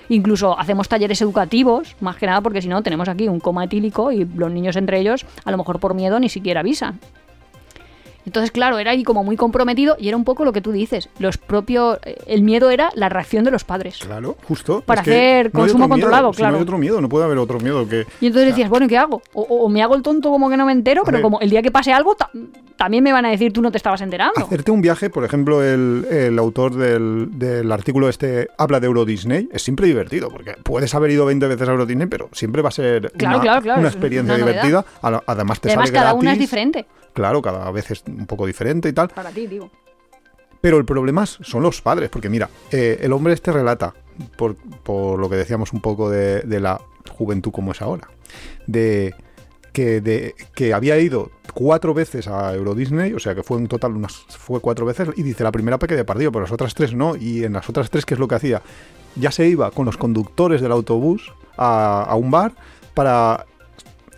[0.09, 4.11] Incluso hacemos talleres educativos, más que nada porque si no tenemos aquí un coma etílico
[4.11, 6.99] y los niños entre ellos, a lo mejor por miedo, ni siquiera avisan.
[8.27, 11.09] Entonces, claro, era ahí como muy comprometido y era un poco lo que tú dices.
[11.19, 11.99] Los propios.
[12.05, 13.99] eh, El miedo era la reacción de los padres.
[13.99, 14.81] Claro, justo.
[14.81, 16.53] Para Es hacer no consumo miedo, controlado, si claro.
[16.53, 18.07] No hay otro miedo, no puede haber otro miedo que.
[18.21, 19.23] Y entonces decías, bueno, ¿y ¿qué hago?
[19.35, 21.63] O, o me hago el tonto como que no me entero, pero como el día
[21.63, 22.31] que pase algo, ta-
[22.77, 24.35] también me van a decir tú no te estabas enterando.
[24.37, 29.05] Hacerte un viaje, por ejemplo, el, el autor del, del artículo este habla de Euro
[29.05, 32.63] Disney, es siempre divertido, porque puedes haber ido 20 veces a Euro Disney, pero siempre
[32.63, 34.85] va a ser Claro, una, claro, claro, una experiencia una divertida.
[35.03, 36.87] Además, te además, sale cada una es diferente.
[37.15, 39.09] Claro, cada vez es un poco diferente y tal.
[39.09, 39.71] Para ti, digo.
[40.61, 43.95] Pero el problema son los padres, porque mira, eh, el hombre este relata,
[44.37, 48.09] por, por lo que decíamos un poco de, de la juventud como es ahora,
[48.67, 49.15] de
[49.75, 53.69] que, de que había ido cuatro veces a Euro Disney, o sea que fue en
[53.69, 56.75] total unas fue cuatro veces, y dice la primera peque de partido, pero las otras
[56.75, 58.63] tres no, y en las otras tres, ¿qué es lo que hacía?
[59.17, 62.53] Ya se iba con los conductores del autobús a, a un bar
[62.95, 63.47] para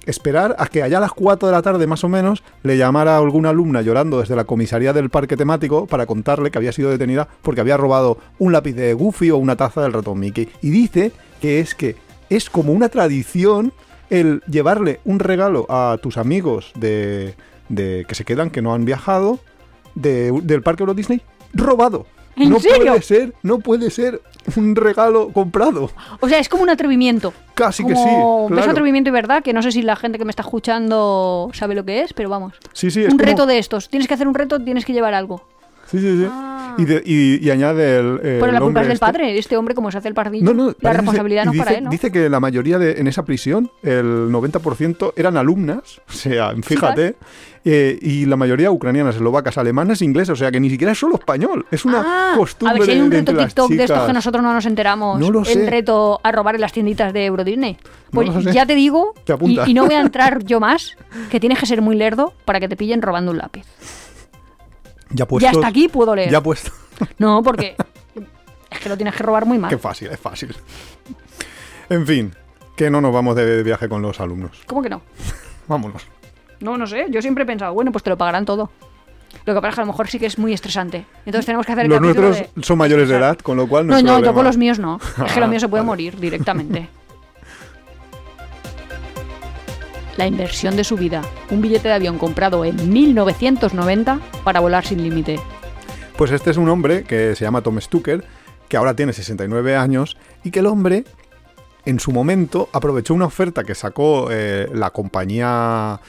[0.07, 3.17] esperar a que allá a las 4 de la tarde más o menos le llamara
[3.17, 6.91] a alguna alumna llorando desde la comisaría del parque temático para contarle que había sido
[6.91, 10.49] detenida porque había robado un lápiz de Goofy o una taza del ratón Mickey.
[10.63, 11.97] Y dice que es que
[12.31, 13.73] es como una tradición
[14.09, 17.35] el llevarle un regalo a tus amigos de,
[17.69, 19.41] de que se quedan, que no han viajado,
[19.97, 21.21] de- del parque Euro Disney,
[21.53, 22.07] robado.
[22.37, 22.87] ¿En no serio?
[22.93, 24.21] puede ser, no puede ser
[24.57, 25.91] un regalo comprado.
[26.21, 27.33] O sea, es como un atrevimiento.
[27.55, 28.03] Casi que sí.
[28.49, 28.71] claro.
[28.71, 31.85] atrevimiento y verdad, que no sé si la gente que me está escuchando sabe lo
[31.85, 32.55] que es, pero vamos.
[32.73, 33.89] Sí, sí, es un como- reto de estos.
[33.89, 35.43] Tienes que hacer un reto, tienes que llevar algo.
[35.87, 36.27] Sí, sí, sí.
[36.31, 36.75] Ah.
[36.79, 38.07] Y, de- y- y añade el.
[38.17, 39.39] el Pero la culpa es del este- padre.
[39.39, 41.85] Este hombre, como se hace el pardillo, No, no, la responsabilidad no es para él,
[41.85, 41.91] ¿no?
[41.91, 47.17] Dice que la mayoría de, en esa prisión, el 90% eran alumnas, o sea, fíjate,
[47.65, 51.15] eh, y la mayoría ucranianas, eslovacas, alemanas, inglesas, o sea, que ni siquiera es solo
[51.15, 54.13] español, es una Ah, costumbre a ver si hay un reto TikTok de estos que
[54.13, 55.19] nosotros no nos enteramos.
[55.19, 55.71] No lo El sé.
[55.71, 57.79] reto a robar en las tienditas de Euro Disney.
[58.11, 59.65] Pues ya te digo, Te y, apunta.
[59.67, 60.97] y no voy a entrar yo más,
[61.31, 63.65] que tienes que ser muy lerdo para que te pillen robando un lápiz.
[65.11, 66.31] Ya, ya puestos- hasta aquí puedo leer.
[66.31, 66.71] Ya puesto.
[67.19, 67.77] No, porque
[68.71, 69.69] es que lo tienes que robar muy mal.
[69.71, 70.55] Qué fácil, es fácil.
[71.89, 72.35] En fin,
[72.77, 74.61] que no nos vamos de viaje con los alumnos.
[74.67, 75.03] ¿Cómo que no?
[75.69, 76.03] Vámonos.
[76.61, 77.07] No, no sé.
[77.11, 78.71] Yo siempre he pensado, bueno, pues te lo pagarán todo.
[79.45, 81.05] Lo que pasa es que a lo mejor sí que es muy estresante.
[81.27, 83.87] Entonces tenemos que hacer el Los nuestros de- son mayores de edad, con lo cual
[83.87, 84.35] no, No, es no, yo problema.
[84.35, 84.99] con los míos no.
[85.27, 85.93] Es que los míos se pueden Vale.
[85.93, 86.89] morir directamente.
[90.17, 91.23] La inversión de su vida.
[91.51, 95.39] Un billete de avión comprado en 1990 para volar sin límite.
[96.17, 98.25] Pues este es un hombre que se llama Tom Stucker,
[98.69, 101.05] que ahora tiene 69 años, y que el hombre,
[101.85, 106.01] en su momento, aprovechó una oferta que sacó eh, la compañía,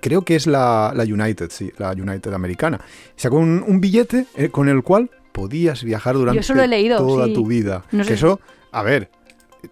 [0.00, 2.80] creo que es la, la United, sí, la United americana.
[3.14, 7.34] Sacó un, un billete eh, con el cual podías viajar durante he leído, toda sí.
[7.34, 7.84] tu vida.
[7.92, 8.40] No sé que eso,
[8.72, 9.08] a ver...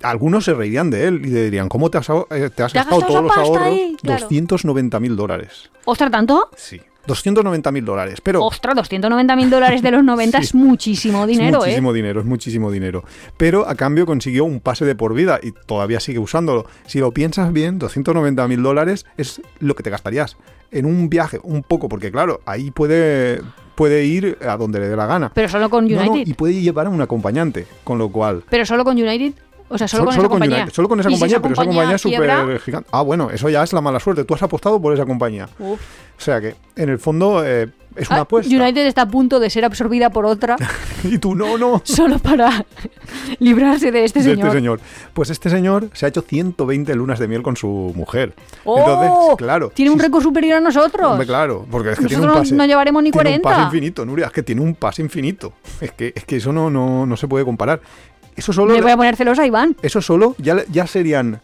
[0.03, 2.63] Algunos se reirían de él y le dirían, ¿cómo te has, eh, te has ¿Te
[2.63, 3.63] has gastado todos los ahorros?
[3.67, 3.97] ahí?
[4.03, 4.21] Claro.
[4.23, 5.71] 290 mil dólares.
[5.85, 6.49] ¿Ostras, tanto?
[6.57, 8.21] Sí, 290 mil dólares.
[8.21, 10.45] Pero Ostras, 290 mil dólares de los 90 Sí.
[10.45, 11.81] es muchísimo dinero, es ¿eh?
[11.81, 13.05] muchísimo dinero, es muchísimo dinero.
[13.37, 16.67] Pero a cambio consiguió un pase de por vida y todavía sigue usándolo.
[16.87, 20.37] Si lo piensas bien, 290 mil dólares es lo que te gastarías
[20.71, 23.41] en un viaje, un poco, porque claro, ahí puede,
[23.75, 25.33] puede ir a donde le dé la gana.
[25.35, 26.07] Pero solo con No, United.
[26.15, 28.45] no, y puede llevar a un acompañante, con lo cual...
[28.49, 29.33] Pero solo con United.
[29.73, 30.57] O sea, solo, Sol- con esa compañía.
[30.59, 32.89] United, solo con esa ¿Y si compañía, pero esa compañía es súper gigante.
[32.93, 34.25] Ah, bueno, eso ya es la mala suerte.
[34.25, 35.49] Tú has apostado por esa compañía.
[35.59, 35.81] Uf.
[36.19, 38.55] O sea que, en el fondo, eh, es una Ah, apuesta.
[38.55, 40.57] United está a punto de ser absorbida por otra
[41.05, 41.81] Y tú, no, no.
[41.85, 42.67] solo para
[43.39, 44.47] librarse de este de señor.
[44.49, 44.81] este señor.
[45.15, 48.35] Pues este señor se ha hecho 120 lunas de miel con su mujer.
[48.65, 48.79] ¡Oh!
[48.79, 49.71] Entonces, claro.
[49.71, 51.11] Tiene un récord superior a nosotros.
[51.11, 52.57] Hombre, claro, porque es que tiene un Nosotros pase.
[52.57, 53.49] no llevaremos ni tiene un 40.
[53.49, 55.53] pase infinito, Nuria, es que tiene un pase infinito.
[55.81, 57.81] Es que, es que eso no, no, no se puede comparar.
[58.37, 59.77] Eso solo, Le voy a poner celosa a Iván.
[59.83, 61.41] eso solo ya, ya serían.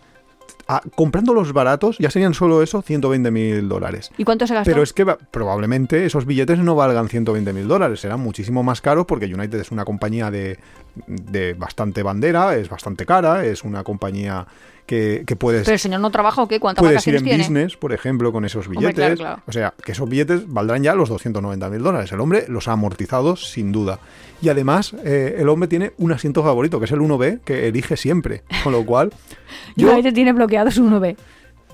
[0.97, 4.11] comprando los baratos, ya serían solo eso 120 mil dólares.
[4.19, 4.69] ¿Y cuánto se gastó?
[4.71, 8.81] Pero es que va- probablemente esos billetes no valgan 120 mil dólares, serán muchísimo más
[8.81, 10.59] caros porque United es una compañía de,
[11.07, 14.47] de bastante bandera, es bastante cara, es una compañía
[14.87, 16.61] que, que puedes, Pero el señor no trabaja o qué?
[16.61, 17.39] ¿Cuántas puedes ir en tiene?
[17.43, 18.95] business, por ejemplo, con esos Hombre, billetes.
[18.97, 19.43] claro, claro.
[19.47, 22.13] O sea, que esos billetes valdrán ya los 290 mil dólares.
[22.13, 23.99] El hombre los ha amortizado sin duda.
[24.41, 27.97] Y además, eh, el hombre tiene un asiento favorito, que es el 1B, que elige
[27.97, 28.43] siempre.
[28.63, 29.13] Con lo cual,
[29.77, 31.17] yo, United tiene bloqueado su 1B.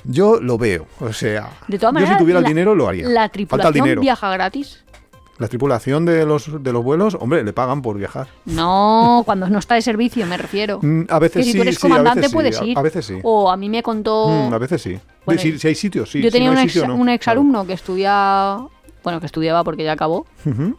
[0.04, 0.86] yo lo veo.
[1.00, 3.06] O sea, De todas yo maneras, si tuviera el dinero lo haría.
[3.08, 4.00] La Falta el tripulación dinero.
[4.00, 4.84] viaja gratis.
[5.42, 8.28] La tripulación de los, de los vuelos, hombre, le pagan por viajar.
[8.44, 10.78] No, cuando no está de servicio, me refiero.
[10.80, 12.78] Mm, A veces que si sí, tú eres sí, comandante sí, puedes ir.
[12.78, 13.18] A veces sí.
[13.24, 14.28] O a mí me contó...
[14.28, 15.00] Mm, a veces sí.
[15.26, 16.20] Bueno, si, si hay sitios, sí.
[16.22, 16.94] yo Si tenía no un, ex, sitio, no.
[16.94, 18.58] un exalumno que estudia...
[19.02, 20.26] Bueno, que estudiaba porque ya acabó.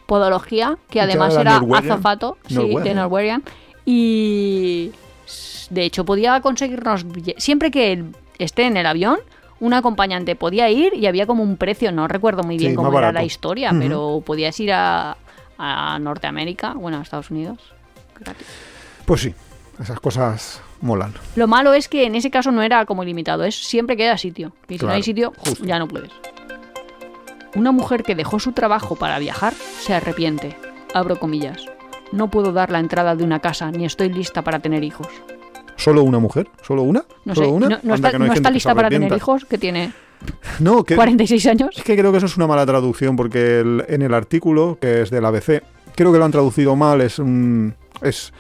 [0.06, 1.92] Podología, que además era Norwegian.
[1.92, 2.96] azafato sí, de Norwegian.
[2.96, 3.44] Norwegian.
[3.86, 4.92] Y...
[5.72, 7.06] De hecho, podía conseguirnos...
[7.36, 9.18] Siempre que él esté en el avión,
[9.64, 12.90] un acompañante podía ir y había como un precio, no recuerdo muy bien Sí, cómo
[12.90, 13.14] era barato.
[13.14, 15.16] la historia, pero podías ir a,
[15.58, 17.60] a Norteamérica, bueno, a Estados Unidos.
[18.20, 18.46] gratis.
[19.06, 19.34] Pues sí,
[19.82, 21.14] esas cosas molan.
[21.36, 24.18] Lo malo es que en ese caso no era como ilimitado, es siempre que haya
[24.18, 24.52] sitio.
[24.68, 25.64] Y si no hay sitio, justo.
[25.66, 26.12] ya no puedes.
[27.56, 30.58] Una mujer que dejó su trabajo para viajar se arrepiente.
[30.94, 31.66] Abro comillas.
[32.12, 35.08] No puedo dar la entrada de una casa ni estoy lista para tener hijos.
[35.76, 36.48] ¿Solo una mujer?
[36.62, 37.04] ¿Solo una?
[37.26, 37.68] No ¿Solo sé, una?
[37.84, 39.92] no, está, no lista para tener hijos, que tiene
[40.60, 41.70] No, que, 46 años.
[41.78, 45.02] Es que creo que eso es una mala traducción porque el- en el artículo, que
[45.02, 45.64] es del ABC,
[45.96, 47.76] creo que lo han traducido mal, es un...
[48.02, 48.34] Es,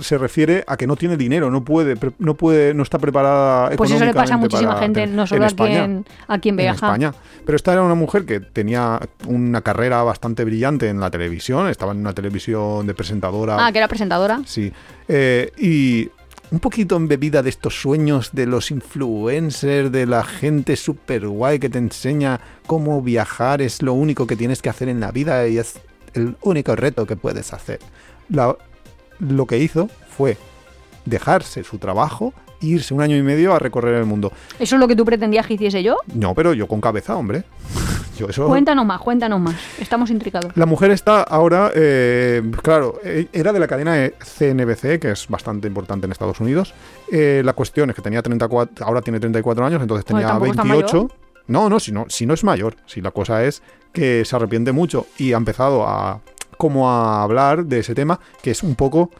[0.00, 3.90] se refiere a que no tiene dinero, no puede, no puede, no está preparada Pues
[3.90, 6.86] eso le pasa a muchísima gente, no solo a quien, a quien en viaja.
[6.86, 7.12] España.
[7.44, 11.92] Pero esta era una mujer que tenía una carrera bastante brillante en la televisión, estaba
[11.92, 13.58] en una televisión de presentadora.
[13.66, 14.40] Ah, que era presentadora.
[14.46, 14.72] Sí.
[15.06, 16.08] Eh, y
[16.54, 21.68] un poquito embebida de estos sueños de los influencers, de la gente super guay que
[21.68, 25.58] te enseña cómo viajar es lo único que tienes que hacer en la vida y
[25.58, 25.80] es
[26.12, 27.80] el único reto que puedes hacer.
[28.28, 28.56] La-
[29.18, 30.36] lo que hizo fue
[31.06, 32.32] dejarse su trabajo
[32.62, 34.30] e irse un año y medio a recorrer el mundo.
[34.60, 35.96] ¿Eso es lo que tú pretendías que hiciese yo?
[36.14, 37.42] No, pero yo con cabeza, hombre.
[38.16, 38.46] Yo eso...
[38.46, 39.54] Cuéntanos más, cuéntanos más.
[39.78, 40.52] Estamos intricados.
[40.56, 45.26] La mujer está ahora, eh, claro, eh, era de la cadena de CNBC, que es
[45.28, 46.74] bastante importante en Estados Unidos.
[47.10, 50.62] Eh, la cuestión es que tenía 34, ahora tiene 34 años, entonces tenía tampoco está
[50.62, 51.08] 28.
[51.48, 52.76] No, no si, no, si no es mayor.
[52.86, 53.62] Si la cosa es
[53.92, 56.20] que se arrepiente mucho y ha empezado a
[56.56, 59.10] como a hablar de ese tema, que es un poco,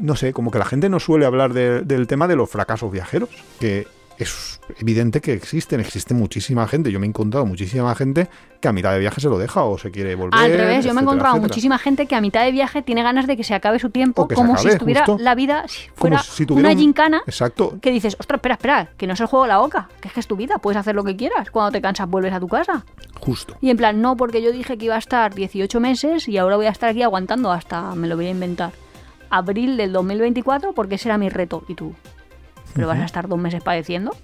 [0.00, 2.90] no sé, como que la gente no suele hablar de- del tema de los fracasos
[2.90, 3.28] viajeros,
[3.60, 3.86] que
[4.18, 6.92] es evidente que existen, existe muchísima gente.
[6.92, 8.28] Yo me he encontrado muchísima gente
[8.60, 10.38] que a mitad de viaje se lo deja o se quiere volver.
[10.38, 11.48] Al revés, yo me he etcétera, encontrado etcétera.
[11.48, 14.28] muchísima gente que a mitad de viaje tiene ganas de que se acabe su tiempo,
[14.28, 15.22] como si estuviera justo.
[15.22, 17.78] la vida si Como fuera si tuviera una un- gincana Exacto.
[17.80, 20.14] que dices, ostras, espera, espera, que no es el juego de la boca, que es
[20.14, 21.50] que es tu vida, puedes hacer lo que quieras.
[21.50, 22.84] Cuando te cansas vuelves a tu casa.
[23.20, 23.56] Justo.
[23.60, 26.56] Y en plan, no, porque yo dije que iba a estar 18 meses y ahora
[26.56, 28.72] voy a estar aquí aguantando hasta, me lo voy a inventar,
[29.30, 31.64] abril del 2024 porque ese era mi reto.
[31.68, 31.94] Y tú,
[32.74, 34.14] ¿pero vas a estar dos meses padeciendo?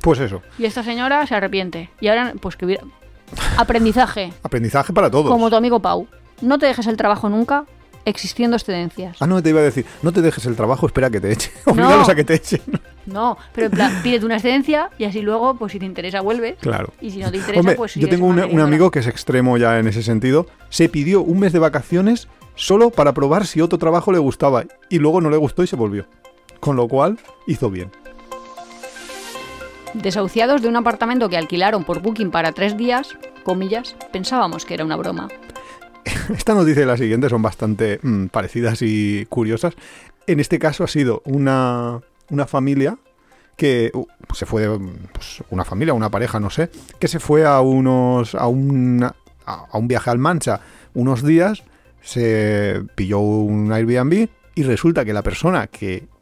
[0.00, 0.42] Pues eso.
[0.58, 1.90] Y esta señora se arrepiente.
[2.00, 2.84] Y ahora, pues que hubiera...
[3.56, 5.30] Aprendizaje, Aprendizaje para todos.
[5.30, 6.06] como tu amigo Pau.
[6.40, 7.64] No te dejes el trabajo nunca
[8.04, 9.16] existiendo excedencias.
[9.20, 11.52] Ah, no, te iba a decir, no te dejes el trabajo, espera que te echen.
[11.64, 12.60] Oblígalos a que te echen.
[13.06, 16.56] No, pero en plan, pídete una excedencia y así luego, pues si te interesa, vuelves.
[16.58, 16.90] Claro.
[17.02, 19.58] Y si no te interesa, Hombre, pues yo tengo un, un amigo que es extremo
[19.58, 20.46] ya en ese sentido.
[20.70, 24.64] Se pidió un mes de vacaciones solo para probar si otro trabajo le gustaba.
[24.88, 26.06] Y luego no le gustó y se volvió.
[26.64, 27.90] Con lo cual, hizo bien.
[29.92, 34.86] Desahuciados de un apartamento que alquilaron por Booking para tres días, comillas, pensábamos que era
[34.86, 35.28] una broma.
[36.34, 39.74] Esta noticia y la siguiente son bastante mm, parecidas y curiosas.
[40.26, 42.00] En este caso ha sido una,
[42.30, 42.96] una familia
[43.58, 44.78] que uh, se fue, de,
[45.12, 49.14] pues, una familia, una pareja, no sé, que se fue a unos a un, a,
[49.44, 50.62] a un viaje al Mancha
[50.94, 51.62] unos días,
[52.00, 56.13] se pilló un Airbnb y resulta que la persona que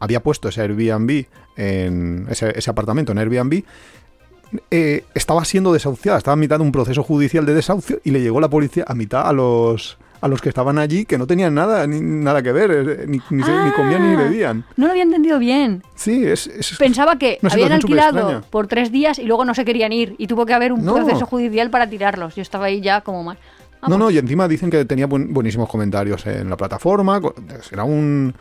[0.00, 1.24] había puesto ese Airbnb
[1.56, 3.62] en ese, ese apartamento en Airbnb
[4.70, 8.20] eh, estaba siendo desahuciada, estaba a mitad de un proceso judicial de desahucio y le
[8.22, 11.54] llegó la policía a mitad a los a los que estaban allí que no tenían
[11.54, 14.24] nada ni nada que ver, eh, ni, ni, se- ni comían ni Ah.
[14.24, 14.64] bebían.
[14.76, 15.84] No lo había entendido bien.
[15.94, 19.92] Sí, es, es- Pensaba que habían alquilado por tres días y luego no se querían
[19.92, 20.94] ir y tuvo que haber un No.
[20.94, 22.34] proceso judicial para tirarlos.
[22.34, 23.38] Yo estaba ahí ya como mal.
[23.80, 27.20] Ah, no, pues, no, y encima dicen que tenía buen- buenísimos comentarios en la plataforma,
[27.70, 28.34] era un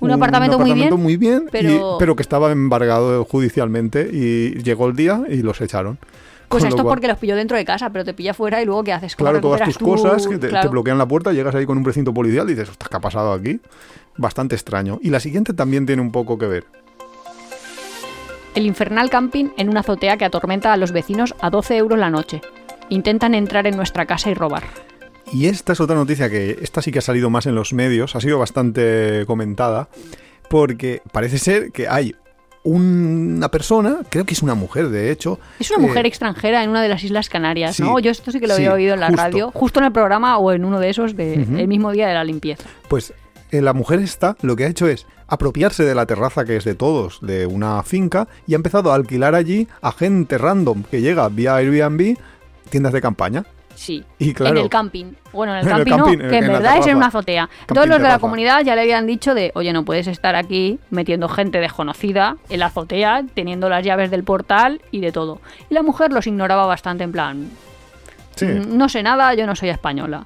[0.00, 4.96] Un apartamento muy bien, muy bien, y- pero- que estaba embargado judicialmente y llegó el
[4.96, 5.98] día y los echaron.
[6.48, 8.66] Pues Con esto cual- porque los pilló dentro de casa, pero te pilla fuera y
[8.66, 9.16] luego ¿qué haces?
[9.16, 11.84] ¿Cómo Claro, todas tus cosas que te, te bloquean la puerta, llegas ahí con un
[11.84, 13.60] precinto policial y dices, ostras, ¿qué ha pasado aquí?
[14.16, 14.98] Bastante extraño.
[15.02, 16.64] Y la siguiente también tiene un poco que ver.
[18.54, 22.10] El infernal camping en una azotea que atormenta a los vecinos a 12 euros la
[22.10, 22.40] noche.
[22.88, 24.62] Intentan entrar en nuestra casa y robar.
[25.34, 28.14] Y esta es otra noticia que esta sí que ha salido más en los medios,
[28.14, 29.88] ha sido bastante comentada,
[30.48, 32.14] porque parece ser que hay
[32.62, 35.40] una persona, creo que es una mujer de hecho.
[35.58, 37.98] Es una mujer eh, extranjera en una de las Islas Canarias, sí, ¿no?
[37.98, 39.22] Yo esto sí que lo sí, había oído en la justo.
[39.22, 41.56] radio, justo en el programa o en uno de esos de Ujú.
[41.56, 42.62] el mismo día de la limpieza.
[42.88, 43.12] Pues
[43.50, 46.64] eh, la mujer esta lo que ha hecho es apropiarse de la terraza que es
[46.64, 51.00] de todos, de una finca, y ha empezado a alquilar allí a gente random que
[51.00, 52.16] llega vía Airbnb
[52.70, 53.44] tiendas de campaña.
[53.74, 54.04] Sí.
[54.18, 55.12] Y claro, En el camping.
[55.32, 57.46] Bueno, en el En el camping, no, en- que en, verdad es en una azotea.
[57.48, 60.36] Camping Todos los de la comunidad ya le habían dicho de, oye, no puedes estar
[60.36, 65.40] aquí metiendo gente desconocida en la azotea, teniendo las llaves del portal y de todo.
[65.70, 67.50] Y la mujer los ignoraba bastante en plan,
[68.36, 70.22] sí, "Mm, no sé nada, yo no soy española.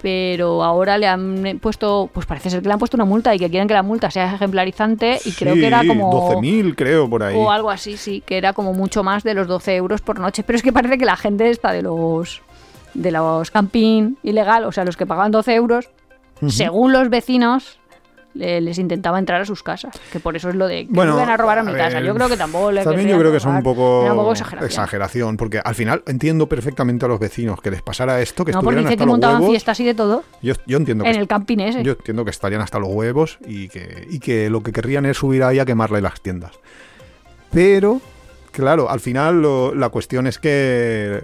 [0.00, 3.38] pero ahora le han puesto, pues parece ser que le han puesto una multa y
[3.40, 6.12] que quieren que la multa sea ejemplarizante y creo que era Sí, como...
[6.40, 7.34] 12.000 creo por ahí.
[7.36, 10.44] O algo así, sí, que era como mucho más de los 12 euros por noche.
[10.44, 12.42] Pero es que parece que la gente está de los
[13.02, 15.90] de los camping ilegal, o sea, los que pagaban 12 euros,
[16.48, 17.78] según los vecinos,
[18.34, 19.98] le- les intentaba entrar a sus casas.
[20.12, 21.96] Que por eso es lo de que Bueno, iban a robar a mi a casa.
[21.96, 24.18] ver, Yo creo que tampoco le También yo creo que son un poco, Era un
[24.18, 24.66] poco exageración.
[24.68, 28.58] exageración, porque al final entiendo perfectamente a los vecinos que les pasara esto, que No,
[28.60, 29.50] porque estuvieran dice hasta que los montaban huevos.
[29.50, 31.82] fiestas y de todo Yo, yo entiendo que en el camping ese.
[31.82, 35.16] Yo entiendo que estarían hasta los huevos y que, y que lo que querrían es
[35.16, 36.52] subir ahí a quemarle las tiendas.
[37.50, 38.00] Pero,
[38.62, 41.22] claro, al final lo- la cuestión es que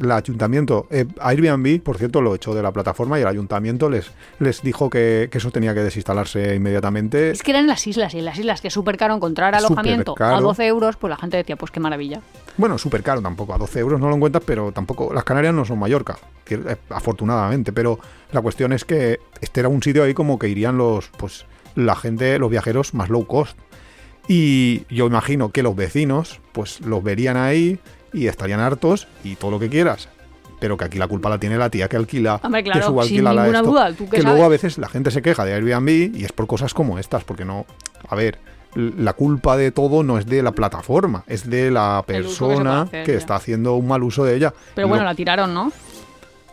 [0.00, 4.10] el ayuntamiento, eh, Airbnb, por cierto, lo echó de la plataforma y el ayuntamiento les,
[4.38, 7.30] les dijo que, que eso tenía que desinstalarse inmediatamente.
[7.30, 9.54] Es que eran en las islas, y en las islas que es súper caro encontrar
[9.54, 10.40] alojamiento a supercaro.
[10.42, 12.20] 12 euros, pues la gente decía, pues qué maravilla.
[12.56, 15.64] Bueno, súper caro tampoco, a 12 euros no lo encuentras, pero tampoco, las Canarias no
[15.64, 16.16] son Mallorca,
[16.48, 17.98] eh, afortunadamente, pero
[18.32, 21.94] la cuestión es que este era un sitio ahí como que irían los, pues, la
[21.94, 23.58] gente, los viajeros más low cost.
[24.28, 27.78] Y yo imagino que los vecinos, pues los verían ahí
[28.12, 30.08] y estarían hartos y todo lo que quieras.
[30.58, 33.32] Pero que aquí la culpa la tiene la tía que alquila, Hombre, que claro, subalquila
[33.32, 33.62] la esto.
[33.62, 36.32] duda, ¿tú qué que luego a veces la gente se queja de Airbnb y es
[36.32, 37.66] por cosas como estas, porque no,
[38.08, 38.38] a ver,
[38.74, 43.04] la culpa de todo no es de la plataforma, es de la que persona hacer,
[43.04, 44.52] que está haciendo un mal uso de ella.
[44.74, 45.70] Pero Lo- bueno, la tiraron, ¿no?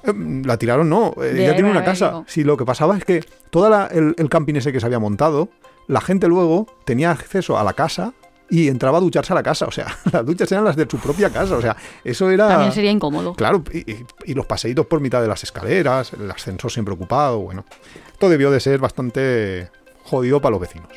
[0.04, 0.14] eh,
[0.46, 1.14] la tiraron, no.
[1.18, 2.24] eh, De ella tiene una casa.
[2.28, 5.48] Sí, lo que pasaba es que todo el, el camping ese que se había montado,
[5.88, 8.14] la gente luego tenía acceso a la casa
[8.50, 9.66] y entraba a ducharse a la casa.
[9.66, 11.56] O sea, las duchas eran las de su propia casa.
[11.56, 12.48] O sea, eso era.
[12.48, 13.34] También sería incómodo.
[13.36, 17.40] Claro, y, y- y los paseitos por mitad de las escaleras, el ascensor siempre ocupado,
[17.40, 17.66] bueno.
[18.12, 19.70] Esto debió de ser bastante
[20.04, 20.90] jodido para los vecinos.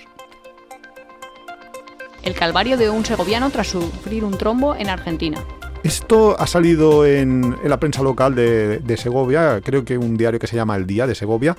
[2.22, 5.38] El calvario de un segoviano tras sufrir un trombo en Argentina.
[5.84, 10.40] Esto ha salido en, en la prensa local de, de Segovia, creo que un diario
[10.40, 11.56] que se llama El Día de Segovia.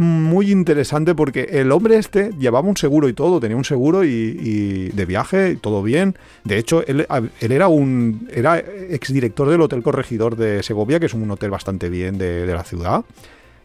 [0.00, 4.88] Muy interesante porque el hombre este llevaba un seguro y todo, tenía un seguro y,
[4.88, 6.16] de viaje, y todo bien.
[6.42, 7.06] De hecho, él,
[7.38, 12.16] era un era exdirector del Hotel Corregidor de Segovia, que es un hotel bastante bien
[12.16, 13.04] de, de la ciudad.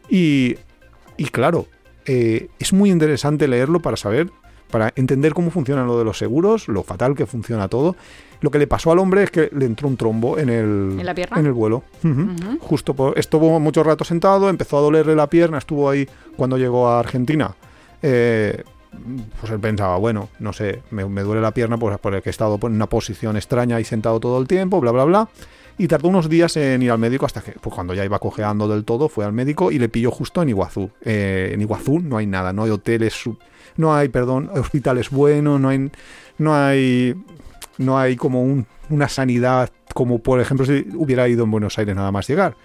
[0.09, 0.57] Y,
[1.15, 1.67] y claro,
[2.05, 4.29] eh, es muy interesante leerlo para saber,
[4.69, 7.95] para entender cómo funciona lo de los seguros, lo fatal que funciona todo.
[8.41, 11.05] Lo que le pasó al hombre es que le entró un trombo en el, ¿En
[11.05, 11.39] la pierna?
[11.39, 11.83] en el vuelo.
[12.59, 16.87] Justo por, estuvo mucho rato sentado, empezó a dolerle la pierna, estuvo ahí cuando llegó
[16.89, 17.55] a Argentina.
[18.01, 18.63] Eh,
[19.39, 22.29] pues él pensaba, bueno, no sé, me, me duele la pierna por, por el que
[22.29, 25.29] he estado en una posición extraña y sentado todo el tiempo, bla, bla, bla.
[25.77, 28.67] Y tardó unos días en ir al médico hasta que, pues cuando ya iba cojeando
[28.67, 30.89] del todo, fue al médico y le pilló justo en Iguazú.
[31.03, 33.13] Eh, en Iguazú no hay nada, no hay hoteles,
[33.77, 35.91] no hay, perdón, hospitales buenos, no hay,
[36.37, 37.15] no hay,
[37.77, 41.95] no hay como un- una sanidad como por ejemplo si hubiera ido en Buenos Aires
[41.95, 42.55] nada más llegar.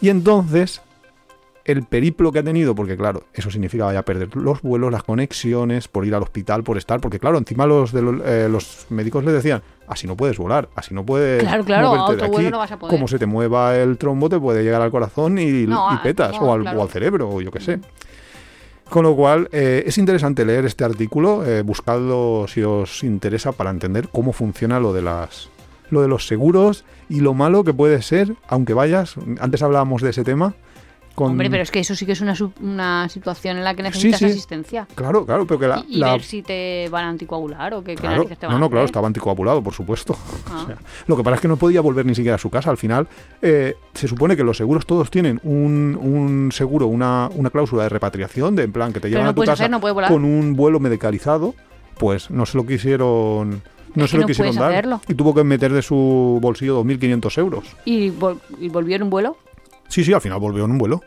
[0.00, 0.80] Y entonces
[1.64, 5.04] el periplo que ha tenido, porque claro, eso significa vaya a perder los vuelos, las
[5.04, 8.86] conexiones, por ir al hospital, por estar, porque claro, encima los de los, eh, los
[8.90, 12.14] médicos le decían, así no puedes volar, así no puedes Claro, claro, moverte a de
[12.14, 12.32] otro aquí.
[12.34, 12.90] vuelo no vas a poder".
[12.96, 16.02] Como se te mueva el trombo te puede llegar al corazón y, No, y a-
[16.02, 16.80] petas, no, o, al, claro.
[16.80, 17.78] o al cerebro, o yo qué sé.
[18.92, 23.70] Con lo cual, eh, es interesante leer este artículo, eh, buscadlo si os interesa para
[23.70, 25.48] entender cómo funciona lo de las
[25.88, 30.10] lo de los seguros y lo malo que puede ser, aunque vayas, antes hablábamos de
[30.10, 30.52] ese tema,
[31.14, 31.30] con...
[31.32, 34.18] Hombre, pero es que eso sí que es una, una situación en la que necesitas
[34.20, 34.24] sí.
[34.26, 34.86] asistencia.
[34.94, 35.84] Claro, claro, pero que la...
[35.88, 38.50] Y, y la- ver si te van a anticoagular o qué, qué Claro, te van
[38.50, 40.16] no, a no, claro, estaba anticoagulado, por supuesto.
[40.50, 40.60] Ah.
[40.62, 42.70] O sea, lo que pasa es que no podía volver ni siquiera a su casa.
[42.70, 43.08] Al final,
[43.40, 47.88] eh, se supone que los seguros todos tienen un, un seguro, una, una cláusula de
[47.88, 50.54] repatriación, de en plan que te llevan no a tu casa hacer, no con un
[50.54, 51.54] vuelo medicalizado.
[51.98, 53.62] Pues no se lo quisieron.
[53.94, 54.72] No Es se que lo no quisieron dar.
[54.72, 55.00] hacerlo.
[55.08, 57.64] Y tuvo que meter de su bolsillo 2.500 euros.
[57.84, 59.36] ¿Y, vol- y volvió en un vuelo?
[59.92, 61.02] Sí, sí, al final volvió en un vuelo.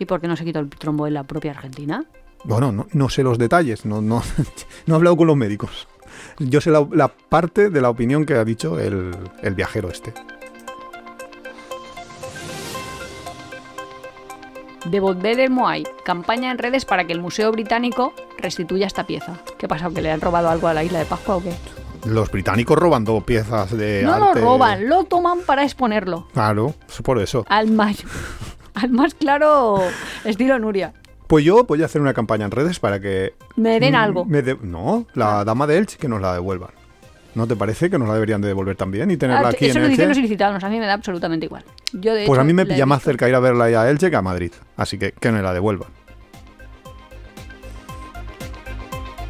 [0.00, 2.04] ¿Y por qué no se quitó el trombo en la propia Argentina?
[2.42, 4.20] Bueno, no, no sé los detalles, no, no,
[4.86, 5.86] no he hablado con los médicos.
[6.40, 10.12] Yo sé la, la parte de la opinión que ha dicho el, el viajero este.
[14.86, 15.84] Devolver el Moai.
[16.04, 19.38] Campaña en redes para que el Museo Británico restituya esta pieza.
[19.56, 19.88] ¿Qué pasa?
[19.94, 21.54] ¿Que le han robado algo a la isla de Pascua o qué?
[22.04, 26.28] Los británicos robando piezas de No lo roban, lo toman para exponerlo.
[26.34, 27.44] Claro, es por eso.
[27.48, 28.04] Al más,
[28.74, 29.78] al más claro
[30.24, 30.92] estilo Nuria.
[31.26, 33.32] Pues yo voy a hacer una campaña en redes para que...
[33.56, 34.26] Me den algo.
[34.26, 36.70] me de- no, la dama de Elche que nos la devuelvan.
[37.34, 39.78] ¿No te parece que nos la deberían de devolver también y tenerla Ah, aquí eso
[39.78, 41.64] en lo dicen los ilicitanos, a mí me da absolutamente igual.
[41.92, 44.16] Yo de Pues a mí me pilla más cerca ir a verla a Elche que
[44.16, 44.52] a Madrid.
[44.76, 45.88] Así que que me la devuelvan.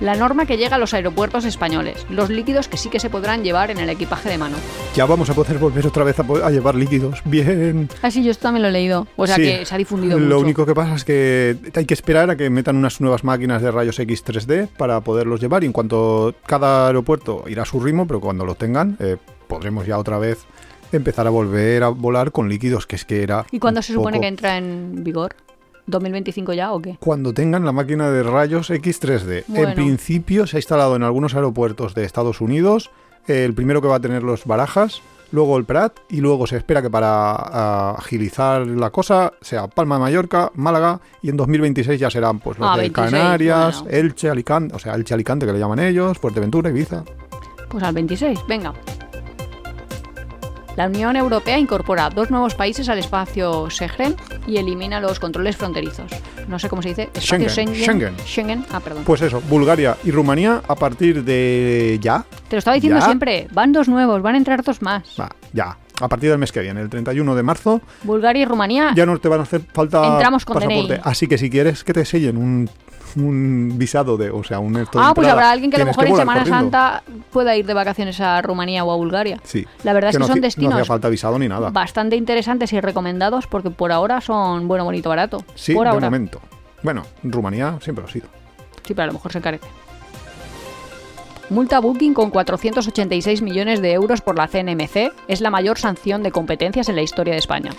[0.04, 2.04] La norma que llega a los aeropuertos españoles.
[2.10, 4.56] Los líquidos que sí que se podrán llevar en el equipaje de mano.
[4.94, 7.22] Ya vamos a poder volver otra vez a, llevar líquidos.
[7.24, 7.88] Bien.
[8.02, 9.06] Ah, sí, yo esto también lo he leído.
[9.16, 9.42] O sea Sí.
[9.42, 10.38] que se ha difundido Lo mucho.
[10.40, 13.70] único que pasa es que hay que esperar a que metan unas nuevas máquinas de
[13.70, 18.06] rayos X 3D para poderlos llevar y en cuanto cada aeropuerto irá a su ritmo,
[18.06, 19.16] pero cuando lo tengan eh,
[19.48, 20.44] podremos ya otra vez
[20.92, 23.46] empezar a volver a volar con líquidos, que es que era...
[23.50, 25.34] ¿Y cuándo se supone poco- que entra en vigor?
[25.88, 26.96] ¿2025 ya o qué?
[27.00, 29.44] Cuando tengan la máquina de rayos X 3D.
[29.48, 29.68] Bueno.
[29.68, 32.90] En principio se ha instalado en algunos aeropuertos de Estados Unidos.
[33.26, 35.00] El primero que va a tener los Barajas,
[35.32, 39.96] luego el Prat y luego se espera que para ah, agilizar la cosa sea Palma
[39.96, 43.96] de Mallorca, Málaga y en 2026 ya serán pues los Ah, de 26, Canarias, bueno.
[43.98, 47.02] Elche, Alicante, o sea, Elche Alicante que le llaman ellos, Fuerteventura, Ibiza.
[47.68, 48.72] Pues al 26, venga.
[50.76, 54.16] La Unión Europea incorpora dos nuevos países al espacio Schengen
[54.46, 56.10] y elimina los controles fronterizos.
[56.48, 57.10] No sé cómo se dice.
[57.18, 57.74] Schengen, Schengen.
[57.84, 58.16] Schengen.
[58.26, 58.66] Schengen.
[58.72, 59.04] Ah, perdón.
[59.04, 63.04] Pues eso, Bulgaria y Rumanía a partir de ya, Te lo estaba diciendo ¿Ya?
[63.04, 63.46] siempre.
[63.52, 65.04] Van dos nuevos, van a entrar dos más.
[65.18, 68.92] va, ya, a partir del mes que viene, el 31 de marzo, Bulgaria y Rumanía.
[68.96, 70.94] ya no te van a hacer falta Entramos con pasaporte.
[70.94, 71.00] DNI.
[71.04, 72.68] Así que si quieres que te sellen un,
[73.16, 75.86] un visado de, o sea, un esto de Ah, pues habrá alguien que a lo
[75.86, 76.58] mejor en Semana corriendo.
[76.60, 79.38] Santa pueda ir de vacaciones a Rumanía o a Bulgaria.
[79.44, 79.66] Sí.
[79.82, 81.70] La verdad es que no son No destinos hacía falta visado ni nada.
[81.70, 85.44] bastante interesantes y recomendados porque por ahora son bueno, bonito, barato.
[85.54, 86.06] Sí, por de ahora.
[86.06, 86.40] momento.
[86.82, 88.26] Bueno, Rumanía siempre lo ha sido.
[88.86, 89.66] Sí, pero a lo mejor se encarece.
[91.50, 96.30] Multa Booking con 486 millones de euros por la CNMC es la mayor sanción de
[96.30, 97.72] competencias en la historia de España.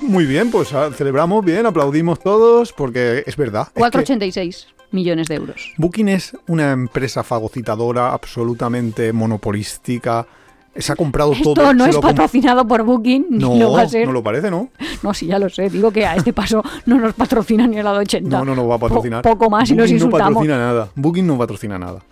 [0.00, 3.62] Muy bien, pues ah, celebramos bien, aplaudimos todos, porque es verdad.
[3.68, 5.72] es que 486 millones de euros.
[5.76, 10.26] Booking es una empresa fagocitadora, absolutamente monopolística.
[10.74, 11.72] Se ha comprado Esto todo.
[11.72, 14.06] no es patrocinado por Booking, ni No, lo va a ser.
[14.06, 14.68] no lo parece, ¿no?
[15.02, 15.70] No, sí, ya lo sé.
[15.70, 18.28] Digo que a este paso no nos patrocina ni el lado 80.
[18.38, 19.22] No, no, no va a Po- patrocinar.
[19.22, 20.34] poco más y nos no insultamos.
[20.34, 20.90] patrocina nada.
[20.94, 22.02] Booking no patrocina nada.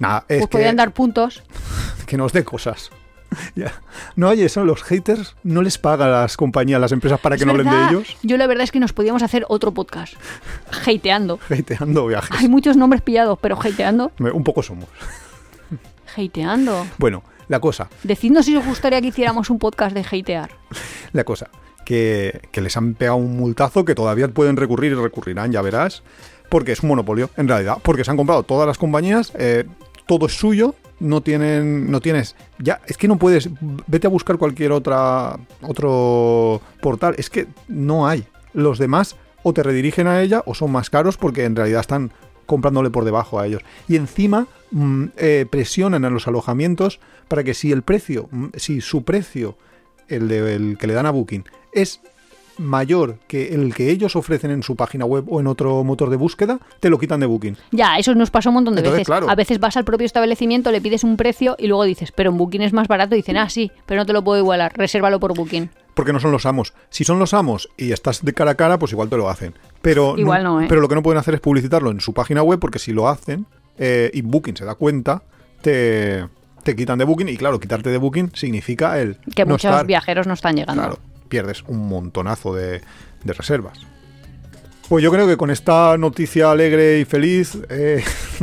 [0.00, 1.42] Nada, es pues que, podían dar puntos.
[2.06, 2.90] que nos dé cosas.
[3.54, 3.72] Ya.
[4.16, 7.44] No hay eso, los haters no les paga a las compañías, las empresas para que
[7.44, 8.16] no hablen de ellos.
[8.22, 10.14] Yo la verdad es que nos podíamos hacer otro podcast.
[10.86, 11.38] Hateando.
[11.50, 12.30] Hateando viajes.
[12.38, 14.12] Hay muchos nombres pillados, pero hateando.
[14.18, 14.88] Un poco somos.
[16.16, 16.86] Hateando.
[16.98, 20.50] Bueno, la cosa, Decidnos si os gustaría que hiciéramos un podcast de hatear.
[21.12, 21.48] la cosa,
[21.84, 26.02] que, que les han pegado un multazo que todavía pueden recurrir y recurrirán, ya verás,
[26.48, 29.64] porque es un monopolio, en realidad, porque se han comprado todas las compañías, eh,
[30.06, 33.48] todo es suyo, no tienen, no tienes, ya, es que no puedes,
[33.86, 38.26] vete a buscar cualquier otra, otro portal, es que no hay.
[38.52, 42.10] Los demás o te redirigen a ella o son más caros porque en realidad están
[42.46, 43.62] comprándole por debajo a ellos.
[43.86, 48.80] Y encima mm, eh, presionan a los alojamientos para que si el precio, mm, si
[48.80, 49.56] su precio,
[50.08, 52.00] el, de- el que le dan a Booking, es
[52.58, 56.16] mayor que el que ellos ofrecen en su página web o en otro motor de
[56.16, 57.56] búsqueda, te lo quitan de Booking.
[57.72, 59.06] Ya, eso nos pasó un montón de Entonces, veces.
[59.06, 59.30] claro.
[59.30, 62.38] A veces vas al propio establecimiento, le pides un precio y luego dices, pero en
[62.38, 63.14] Booking es más barato.
[63.14, 65.70] Y dicen, ah, sí, pero no te lo puedo igualar, resérvalo por Booking.
[65.94, 66.74] Porque no son los amos.
[66.90, 69.54] Si son los amos y estás de cara a cara, pues igual te lo hacen.
[69.82, 70.66] Pero Igual no, ¿eh?
[70.68, 73.08] Pero lo que no pueden hacer es publicitarlo en su página web, porque si lo
[73.08, 73.46] hacen
[73.78, 75.22] eh, y Booking se da cuenta,
[75.60, 76.24] te,
[76.62, 77.28] te quitan de Booking.
[77.28, 80.82] Y claro, quitarte de Booking significa el Que no muchos estar- viajeros no están llegando.
[80.82, 80.98] Claro,
[81.28, 82.80] pierdes un montonazo de,
[83.24, 83.78] de reservas.
[84.88, 88.02] Pues yo creo que con esta noticia alegre y feliz eh,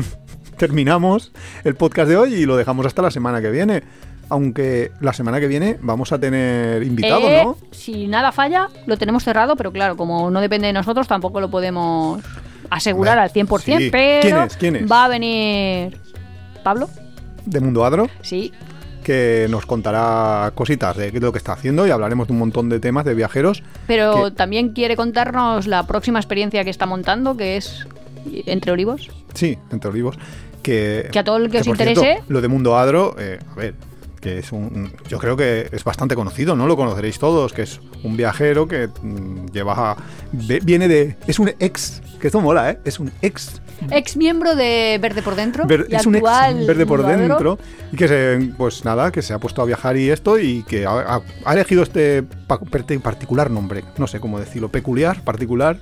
[0.58, 1.32] terminamos
[1.64, 3.84] el podcast de hoy y lo dejamos hasta la semana que viene.
[4.28, 7.58] Aunque la semana que viene vamos a tener invitado, Eh, ¿no?
[7.72, 11.52] Si nada falla, lo tenemos cerrado, pero claro, como no depende de nosotros, tampoco lo
[11.52, 12.24] podemos
[12.72, 13.90] asegurar al 100%, sí.
[13.92, 14.58] pero ¿Quién es?
[14.58, 14.92] ¿Quién es?
[14.92, 16.00] va a venir
[16.64, 16.90] Pablo,
[17.46, 18.52] De Mundo Adro, sí,
[19.06, 22.80] que nos contará cositas de lo que está haciendo y hablaremos de un montón de
[22.80, 23.64] temas de viajeros.
[23.88, 27.88] pero Que- también quiere contarnos la próxima experiencia que está montando, que es
[28.48, 29.10] Entre Olivos.
[29.36, 30.18] Sí, entre olivos.
[30.64, 33.56] Que, Que a todo el que os por interese- lo de Mundo Adro, eh, a
[33.56, 33.76] ver,
[34.20, 34.92] que es un.
[35.08, 36.66] Yo creo que es bastante conocido, ¿no?
[36.66, 39.96] Lo conoceréis todos, que es un viajero que mm, lleva.
[40.32, 41.18] viene de.
[41.28, 42.02] Es un ex.
[42.20, 42.80] Que esto mola, ¿eh?
[42.84, 43.62] Es un ex.
[43.92, 45.66] Ex miembro de Verde por Dentro.
[45.66, 46.24] ver- y es un ex
[46.66, 47.58] verde por dentro.
[47.92, 48.52] Y que se.
[48.58, 50.40] Pues nada, que se ha puesto a viajar y esto.
[50.40, 51.22] Y que ha,
[51.52, 52.24] elegido este
[53.02, 53.84] particular nombre.
[53.98, 54.70] No sé cómo decirlo.
[54.70, 55.78] Peculiar, particular.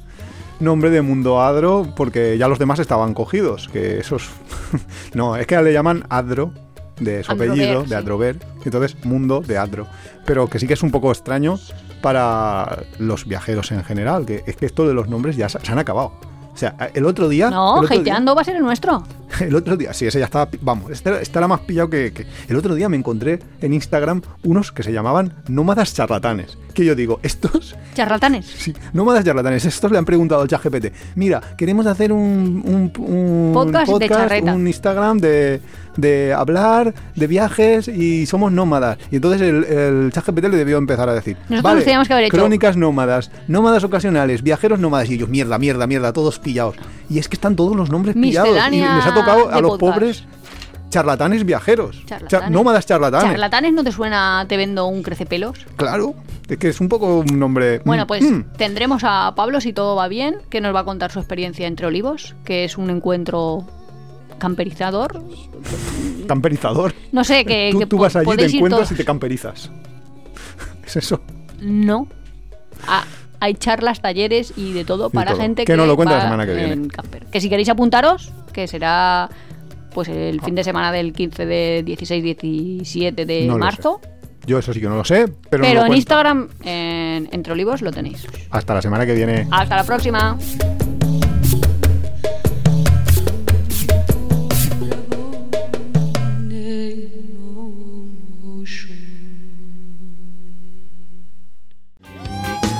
[0.59, 3.69] Nombre de Mundo Adro, porque ya los demás estaban cogidos.
[3.69, 4.29] Que esos.
[5.13, 6.53] no, es que le llaman Adro,
[6.99, 7.89] de su apellido, sí.
[7.89, 8.37] de Adrover.
[8.63, 9.87] Entonces, Mundo de Adro.
[10.25, 11.59] Pero que sí que es un poco extraño
[12.01, 14.25] para los viajeros en general.
[14.25, 16.13] Que es que esto de los nombres ya se han acabado.
[16.53, 17.49] O sea, el otro día.
[17.49, 19.03] No, día- hateando va a ser el nuestro.
[19.39, 22.27] El otro día, sí, ese ya estaba, vamos, este, este era más pillado que, que-
[22.47, 26.55] El otro día me encontré en Instagram unos que se llamaban nómadas charlatanes.
[26.73, 28.45] Que yo digo, estos, Charlatanes.
[28.45, 33.51] sí, nómadas charlatanes, estos le han preguntado al ChatGPT, mira, queremos hacer un, un, un
[33.53, 35.61] Podcast de un Instagram de,
[35.97, 38.97] de hablar, de viajes y somos nómadas.
[39.11, 42.25] Y entonces el, el ChatGPT le debió empezar a decir, Nosotros vale, teníamos que haber
[42.25, 45.09] hecho- crónicas nómadas, nómadas ocasionales, viajeros nómadas.
[45.09, 46.75] Y ellos, mierda, mierda, mierda, todos pillados.
[47.09, 48.57] Y es que están todos los nombres pillados.
[48.71, 49.93] Y les ha tocado a los podcast.
[49.99, 50.23] pobres
[50.89, 52.03] charlatanes viajeros.
[52.05, 52.51] Charlatanes.
[52.51, 53.31] Nómadas charlatanes.
[53.31, 55.65] ¿Charlatanes no te suena te vendo un crecepelos?
[55.75, 56.13] Claro,
[56.53, 57.79] es que es un poco un nombre.
[57.85, 60.83] Bueno, mm, pues mm, tendremos a Pablo, si todo va bien, que nos va a
[60.85, 63.65] contar su experiencia entre olivos, que es un encuentro
[64.39, 65.21] camperizador.
[66.27, 66.93] camperizador.
[67.11, 69.69] No sé, que, tú que tú po- vas allí, te encuentras y te camperizas.
[70.85, 71.21] es eso.
[71.61, 72.07] No.
[72.87, 73.05] Ah,
[73.39, 75.41] hay charlas, talleres y de todo Y para todo.
[75.41, 76.73] gente Que que, nos lo cuente la semana que viene.
[76.73, 77.25] en camper.
[77.27, 79.29] Que si queréis apuntaros, que será
[79.93, 84.01] pues el fin de semana del 15 de 16-17 de No lo marzo.
[84.45, 85.93] Yo eso sí que no lo sé, pero, no Pero lo en.
[85.93, 88.27] Instagram, en Entre Olivos, lo tenéis.
[88.49, 89.47] Hasta la semana que viene.
[89.51, 90.37] Hasta la próxima.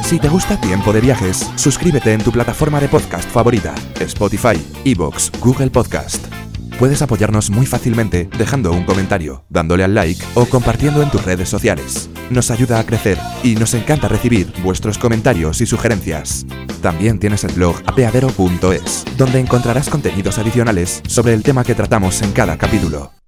[0.04, 5.32] Si te gusta Tiempo de Viajes, suscríbete en tu plataforma de podcast favorita, Spotify, Evox,
[5.42, 6.43] Google Podcast.
[6.80, 11.48] Puedes apoyarnos muy fácilmente dejando un comentario, dándole al like o compartiendo en tus redes
[11.48, 12.10] sociales.
[12.30, 16.46] Nos ayuda a crecer y nos encanta recibir vuestros comentarios y sugerencias.
[16.82, 22.34] También tienes el blog apeadero.es, donde encontrarás contenidos adicionales sobre el tema que tratamos en
[22.34, 23.14] cada capítulo.